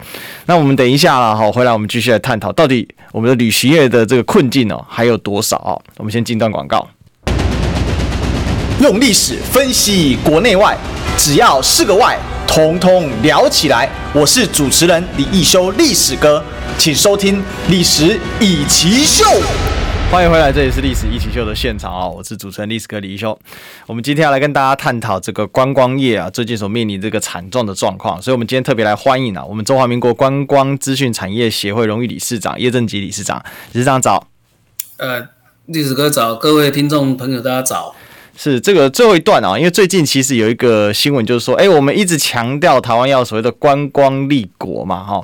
[0.48, 5.80] 那我们等一下了好，回来我们继续来探讨到底我们的旅行业的这个困境哦还有多少哦。
[5.98, 6.88] 我们先进段广告。
[8.86, 10.78] 用历史分析国内外，
[11.18, 12.16] 只要是个“外”，
[12.46, 13.90] 统统聊起来。
[14.14, 16.44] 我是主持人李一修，历史哥，
[16.78, 19.26] 请收听《历史易起秀》。
[20.12, 22.08] 欢迎回来，这里是《历史易起秀》的现场啊！
[22.08, 23.36] 我是主持人历史哥李一修。
[23.88, 33.44] 我们今天要来跟大家探讨这个观光业啊，最近所面临这个惨状的状况，所以我们今天特别来欢迎啊，我们中华民国观光资讯产业协会荣誉理事长叶正吉理事长。
[33.72, 34.28] 理事长早。
[34.98, 35.28] 呃，
[35.66, 37.96] 历史哥早，各位听众朋友大家早。
[38.38, 45.24] 是这个最后一段啊，因为最近其实有一个新闻，就是说，哎，我们一直强调台湾要所谓的观光立国嘛，哈。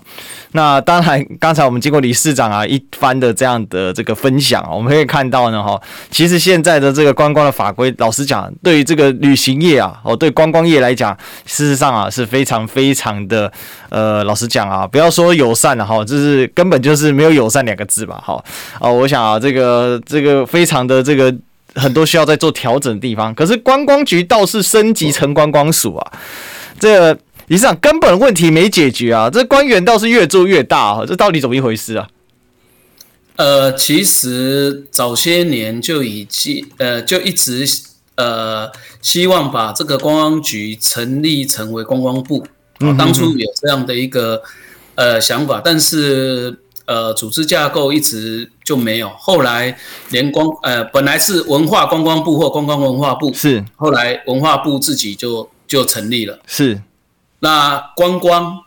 [0.54, 13.52] 那当然，刚才我们经过理事长啊一番的这样的这个分享，我们可以看到呢，哈，其实现在的这个观光的法规，老实讲，对于这个旅行业啊，哦，对观光业来讲，事实上啊是非常非常的，
[13.90, 18.44] 呃，老实讲啊，不要说友善了哈，就是根本就是没有友善两个字吧，哈。
[18.80, 21.34] 哦，我想啊，这个这个非常的这个。
[21.76, 26.12] 很多需要在做调整的地方，可是观光局倒是升级成观光署啊，
[26.80, 27.18] 这个
[27.48, 32.08] 理事长根本问题没解决啊，这官员倒是越做越大啊，这到底怎么一回事啊？
[33.38, 37.66] 呃，其实早些年就已经呃就一直
[38.16, 38.70] 呃
[39.02, 42.46] 希望把这个观光局成立成为观光部，
[42.98, 44.42] 当初有这样的一个
[44.96, 46.58] 呃想法，但是。
[46.92, 49.78] 呃，组织架构一直就没有，后来
[50.10, 56.38] 连光呃本来是文化观光部或观光文化部是，后来文化部自己就就成立了。
[56.46, 56.82] 是，
[57.40, 58.58] 那观光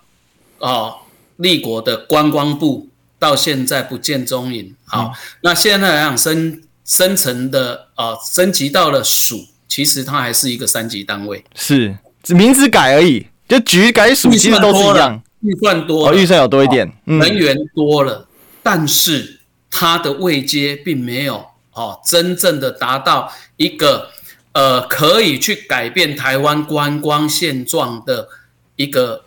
[0.58, 0.94] 啊、哦、
[1.36, 4.74] 立国的观光部到现在不见踪影。
[4.86, 5.10] 好，嗯、
[5.42, 11.94] 那现在来讲升升层的啊、呃、升级到了署，其实它还是一个三级单位，是
[12.28, 15.22] 名字改而已，就局改署其实都是一样。
[15.44, 18.26] 预算多了，预算有多一点，人员多了，
[18.62, 19.40] 但是
[19.70, 24.08] 它的位阶并没有哦，真正的达到一个
[24.52, 28.26] 呃可以去改变台湾观光现状的
[28.76, 29.24] 一个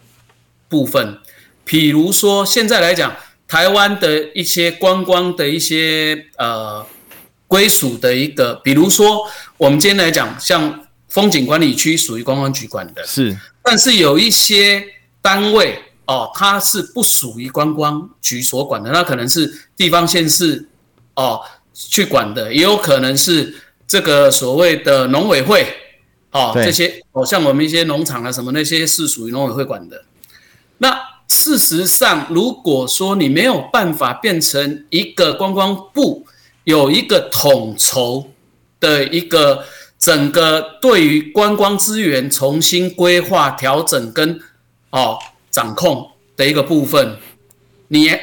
[0.67, 1.19] 部分。
[1.63, 3.15] 比如说，现在来讲，
[3.47, 6.83] 台湾的一些观光的一些呃
[7.45, 9.21] 归属的一个，比如说
[9.57, 14.83] 我们今天来讲，像风景管理区属于观光局管的，是，但是有一些
[15.21, 15.83] 单位。
[16.07, 20.67] 哦，它是不属于观光局所管的，那可能是地方县市
[21.15, 21.41] 哦
[21.73, 23.53] 去管的，也有可能是
[23.85, 25.67] 这个所谓的农委会
[26.31, 30.03] 哦，这些哦像我们一些农场啊什么那些是属于农委会管的。
[30.77, 30.97] 那
[31.27, 36.25] 事实上，如果说你没有办法变成一个观光部，
[36.63, 38.31] 有一个统筹
[38.79, 39.65] 的一个
[39.99, 44.39] 整个对于观光资源重新规划、调整跟
[44.91, 45.17] 哦
[45.57, 47.17] 掌控的一个部分，
[47.87, 48.15] 你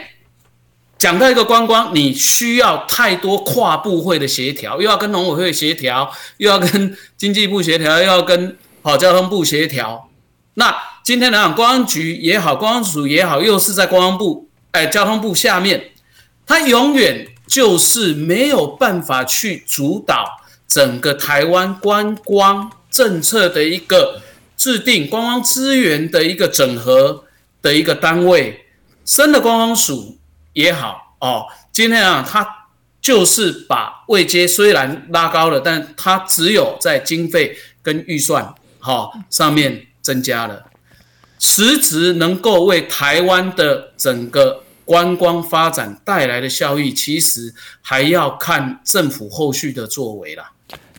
[0.97, 10.09] 讲到一个观光，你需要太多跨部会的协调，又要跟农委会协调，又要跟经济部协调，又要跟好交通部协调。
[10.55, 10.73] 那
[11.03, 15.91] 今天来讲，观光局也好，观光署也好，又是在观光部哎交通部下面，
[16.47, 20.25] 它永远就是没有办法去主导
[20.69, 24.23] 整个台湾观光政策的一个
[24.65, 27.25] 制定，观光资源的一个整合
[27.61, 28.65] 的一个单位。
[29.05, 30.17] 深的观光署
[30.55, 32.47] 也好哦，今天啊，它
[33.03, 39.89] 就是把位阶虽然拉高了，但它只有在经费跟预算好上面。
[40.05, 40.67] 增加了，
[41.39, 50.53] 实质能够为台湾的整个观光发展带来的效益，其实还要看政府后续的作为啦。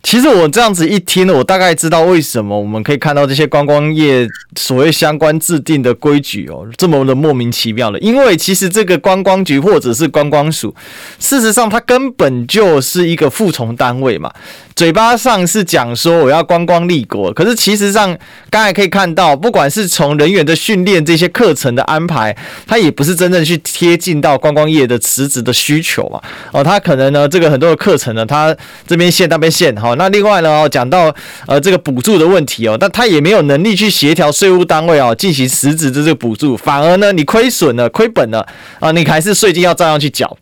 [0.05, 7.97] 其实我这样子一听呢，我大概知道为什么我们可以看到这些观光业所谓相关制定的规矩哦，这么的莫名其妙的。
[7.97, 10.75] 因为其实这个观光局或者是观光署，
[11.17, 14.31] 事实上它根本就是一个附从单位嘛。
[14.75, 18.15] 嘴巴上是讲说我要观光立国，可是其实上
[18.51, 22.35] 刚才可以看到，不管是从人员的训练这些课程的安排，
[22.67, 26.21] 它也不是真正去贴近到观光业的实质的需求嘛。
[26.51, 29.94] 哦，它可能呢这个很多的课程呢，它这边限那边限哈。
[29.97, 31.13] 那另外呢，讲到
[31.47, 38.45] 呃这个补助的问题哦，但他也没有能力去协调税务单位哦进行实质的这个补助，反而呢你亏损了、亏本了
[38.79, 40.37] 啊，你还是税金要照样去缴。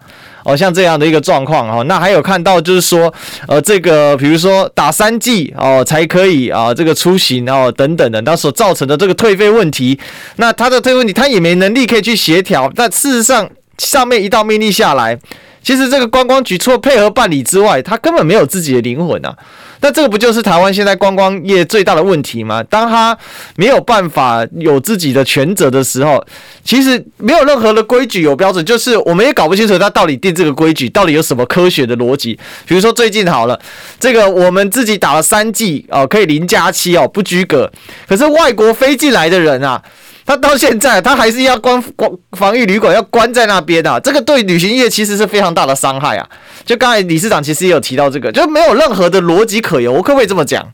[0.45, 3.14] 哦，像这样的一个状况哦，那还有看到就是说，
[3.47, 9.97] 呃，这个比如说打三剂哦才可以啊，这个出行哦等等的，那所造成的这个退费问题，
[10.36, 12.70] 那他的退费问题他也没能力可以去协调。
[12.76, 15.18] 但事实上，上面一道命令下来，
[15.64, 19.36] 其实这个观光局除了配合办理之外，他根本没有自己的灵魂啊。
[19.80, 22.64] 那这个不就是台湾现在观光业最大的问题吗？
[22.70, 23.18] 当他
[23.57, 26.26] 没有办法有自己的权责的时候，
[26.64, 32.39] 其实没有任何的规矩有标准，就是我们也搞不清楚他到底定这个规矩到底有什么科学的逻辑。
[32.66, 33.59] 比如说最近好了，
[33.99, 37.70] 这个我们自己打了三剂哦，可以零加七哦，不拘格。
[38.07, 39.84] 可是外国飞进来的人啊。
[40.26, 46.30] 他到现在，他还是要关关防疫旅馆，要关在那边的，这个对旅行业其实是非常大的伤害啊！
[46.65, 49.91] 就刚才理事长其实也有提到这个，就没有任何的逻辑可言。
[49.91, 50.71] 我可不可以这么讲？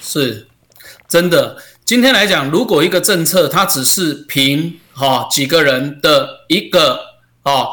[0.00, 0.46] 是，
[1.08, 1.56] 真的。
[1.84, 6.98] 今天来讲，如果一个政策它只是凭哈几个人的一个
[7.42, 7.70] 哦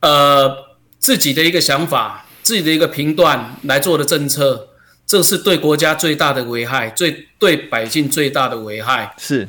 [0.00, 0.54] 呃
[0.98, 4.68] 自己的一个想法、自己的一个评断来做的政策，
[5.06, 9.46] 这是对国家最大的危害，最对百姓最大的危害是。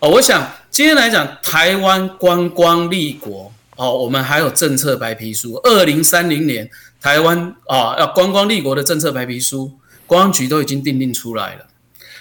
[0.00, 6.70] 哦，我想今天来讲台湾观光立国哦，我们还有政策白皮书，二零三零年
[7.00, 9.72] 台湾啊要观光立国的政策白皮书，
[10.06, 11.66] 观光局都已经订定出来了。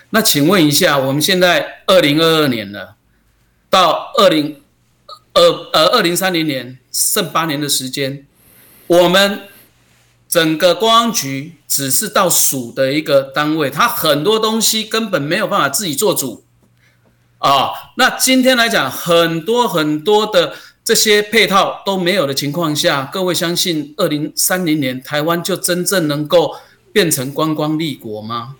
[0.10, 2.96] 那请问一下，我们现在二零二二年了，
[3.70, 4.60] 到二零
[5.36, 8.26] 二呃二零三零年剩八年的时间，
[8.88, 9.42] 我们
[10.28, 16.44] 整个观光局只是到数的一个单位，它很多东西根本没有办法自己做主。
[17.40, 26.56] 啊、哦，那今天来讲，很多很多的这些配套都没有的情况下，各位相信二零三零年台湾就真正能够
[26.92, 28.56] 变成观光立国吗？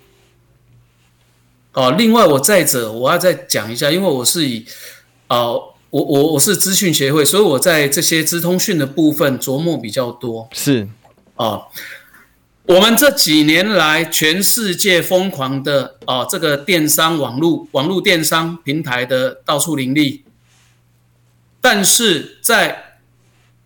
[1.74, 4.66] 哦，另外我再者我要再讲一下，因为我是以，
[5.30, 10.48] 哦，我我我是资讯协会，所以我在这些资通讯的部分琢磨比较多。
[10.54, 10.88] 是，
[11.36, 11.66] 哦。
[12.68, 20.26] 我们这几年来，全世界疯狂的啊，这个电商网络网络电商平台的到处林立，
[21.62, 23.00] 但是在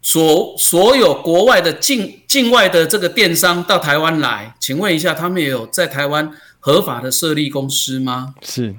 [0.03, 8.35] 所所有国外的境境外的这个电商到台湾来，请问一下，他们也有在台湾合法的设立公司吗？
[8.43, 8.75] 是，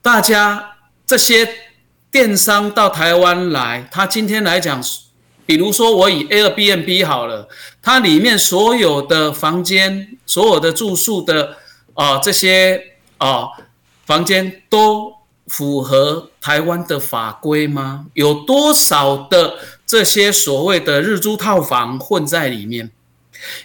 [0.00, 0.76] 大家
[1.06, 1.46] 这些
[2.10, 4.82] 电商到台湾来，他今天来讲。
[5.46, 7.48] 比如说，我以 Airbnb 好了，
[7.80, 11.56] 它里面所有的房间、所有的住宿的
[11.94, 13.48] 啊、这些啊、
[14.04, 15.14] 房间都
[15.46, 18.06] 符合台湾的法规吗？
[18.14, 19.54] 有多少的
[19.86, 22.90] 这些所谓的日租套房混在里面？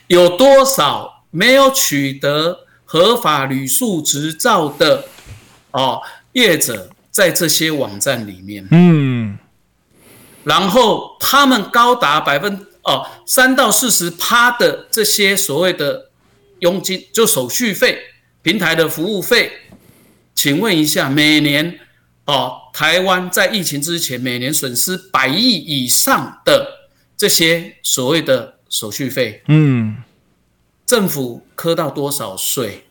[0.08, 5.06] 有多少没有取得合法旅宿执照的
[5.72, 6.02] 哦、
[6.34, 8.68] 业者在这些网站里面？
[8.72, 9.11] 嗯。
[10.44, 16.10] 然后他们高达百分哦三到四十趴的这些所谓的
[16.60, 18.00] 佣金，就手续费、
[18.42, 19.52] 平台的服务费，
[20.34, 21.80] 请问一下，每年
[22.26, 29.98] 哦，台湾在疫情之前每年损失百亿以上的这些所谓的手续费，嗯，
[30.86, 32.86] 政府磕到多少税，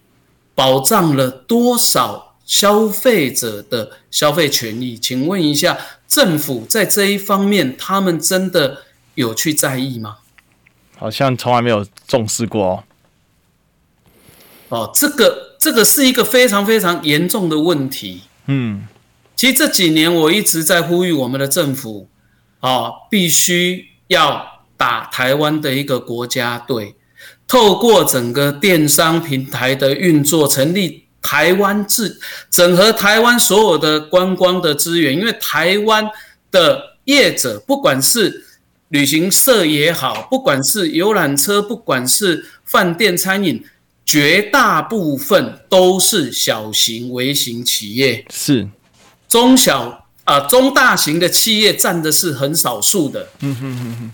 [0.55, 4.99] 保障了多少消费者的消费权益？
[4.99, 5.79] 请问一下，
[6.09, 8.83] 政府在这一方面，他们真的
[9.15, 10.17] 有去在意吗？
[10.99, 12.85] 好像从来没有重视过哦。
[14.71, 18.23] 哦，这个这个是一个非常非常严重的问题。
[18.47, 18.89] 嗯，
[19.37, 22.09] 其实这几年我一直在呼吁我们的政府
[22.59, 26.97] 啊、哦，必须要打台湾的一个国家队，
[27.47, 36.09] 透过整个电商平台的运作，成立台湾自整合台湾所有的观光的资源，因为台湾
[36.51, 38.47] 的业者不管是
[38.89, 43.65] 旅行社也好，不管是游览车，不管是饭店餐饮。
[44.03, 48.69] 绝大部分都是小型、微型企业，是
[49.29, 53.29] 中小啊、呃、中大型的企业占的是很少数的。
[53.39, 54.11] 嗯哼哼哼，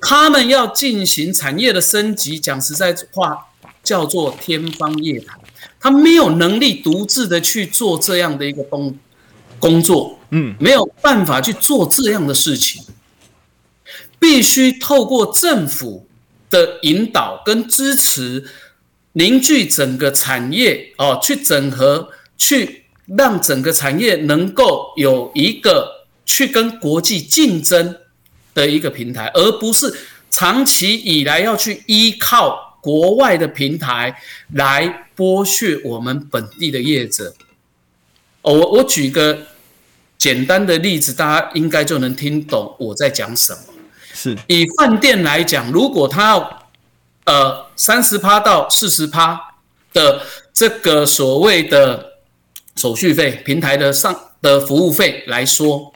[0.00, 3.46] 他们要进行产业的升级，讲实在话，
[3.84, 5.38] 叫做天方夜谭。
[5.80, 8.98] 他没有能力独自的去做这样的一个工
[9.58, 12.82] 工作，嗯，没有办法去做这样的事情，
[14.18, 16.06] 必须透过政府
[16.50, 18.44] 的引导跟支持。
[19.18, 27.96] 凝聚整个产业哦，去整合，去让整个产业能够有一个去跟国际竞争
[28.52, 29.90] 的一个平台，而不是
[30.30, 34.16] 长期以来要去依靠国外的平台
[34.52, 37.34] 来剥削我们本地的业者。
[38.42, 39.36] 哦，我我举个
[40.16, 43.58] 简单的例子，大家应该就能听懂我在讲什么。
[44.14, 46.62] 是以饭店来讲，如果他要。
[47.26, 49.36] 呃，三十趴到四十趴
[49.92, 50.22] 的
[50.52, 52.12] 这个所谓的
[52.76, 55.92] 手续费，平台的上的服务费来说，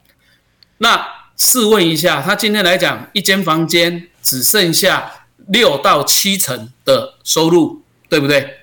[0.79, 5.20] 那试问一下，他今天来讲，一间房间只剩下
[5.53, 8.59] 六到七成的收入，对不对？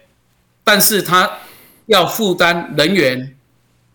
[0.63, 1.39] 但是他
[1.85, 3.35] 要负担人员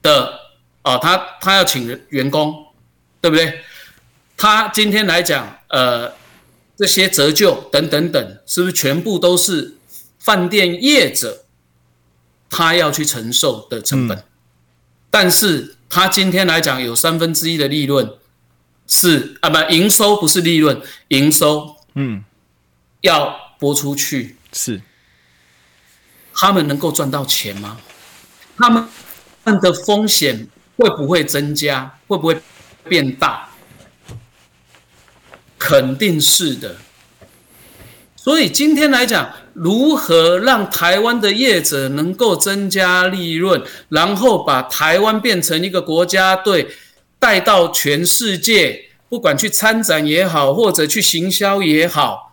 [0.00, 0.40] 的，
[0.82, 2.66] 啊，他他要请员工，
[3.20, 3.60] 对不对？
[4.36, 6.12] 他今天来讲，呃。
[6.74, 9.76] 这些折旧等等等，是不是全部都是
[10.18, 11.44] 饭店业者
[12.50, 14.18] 他要去承受的成本？
[14.18, 14.24] 嗯、
[15.08, 18.10] 但是他今天来讲有三分之一的利润
[18.88, 22.24] 是啊，不营收不是利润，营收嗯
[23.02, 24.80] 要播出去是，
[26.34, 27.78] 他们能够赚到钱吗？
[28.56, 28.88] 他们
[29.60, 31.98] 的风险会不会增加？
[32.08, 32.40] 会不会
[32.88, 33.48] 变大？
[35.58, 36.76] 肯定是的，
[38.16, 46.68] 所以今天来讲，如何让台湾的业者能够增加利润，然后把台湾变成一个国家队，
[47.20, 52.31] 带到全世界，不管去参展也好，或者去行销也好，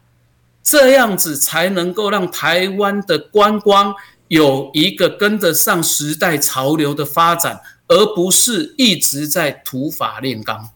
[0.70, 3.96] 这样子才能够让台湾的观光
[4.28, 10.70] 有一个跟得上时代潮流的发展，而不是一直在土法炼钢。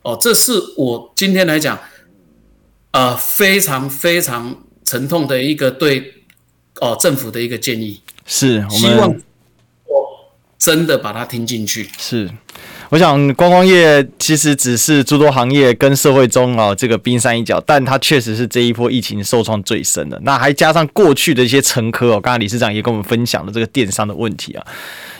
[0.00, 1.78] 哦，这是我今天来讲，
[2.92, 6.24] 呃，非常非常沉痛的一个对
[6.80, 10.08] 哦政府的一个建议，是我们希望我
[10.58, 11.90] 真的把它听进去。
[11.98, 12.30] 是，
[12.90, 20.20] 我想观光业其实只是诸多行业跟社会中啊这个冰山一角，但它确实是这一波疫情受创最深的。
[20.24, 24.66] 那还加上过去的一些沉疴哦，刚才理事长也跟我们分享了这个电商的问题啊。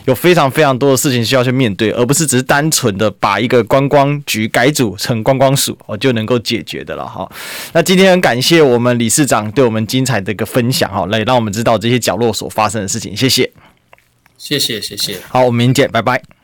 [0.07, 7.31] 有非常非常多的事情需要去面对，而不是只是单纯的把一个观光局改组成观光署哦就能够解决的了哈。
[7.73, 13.53] 那今天很感谢我们理事长对我们精彩的一个分享哈，来让我们知道这些角落所发生的事情，谢谢，
[14.37, 16.40] 谢谢谢谢，好，我们明天见，拜拜。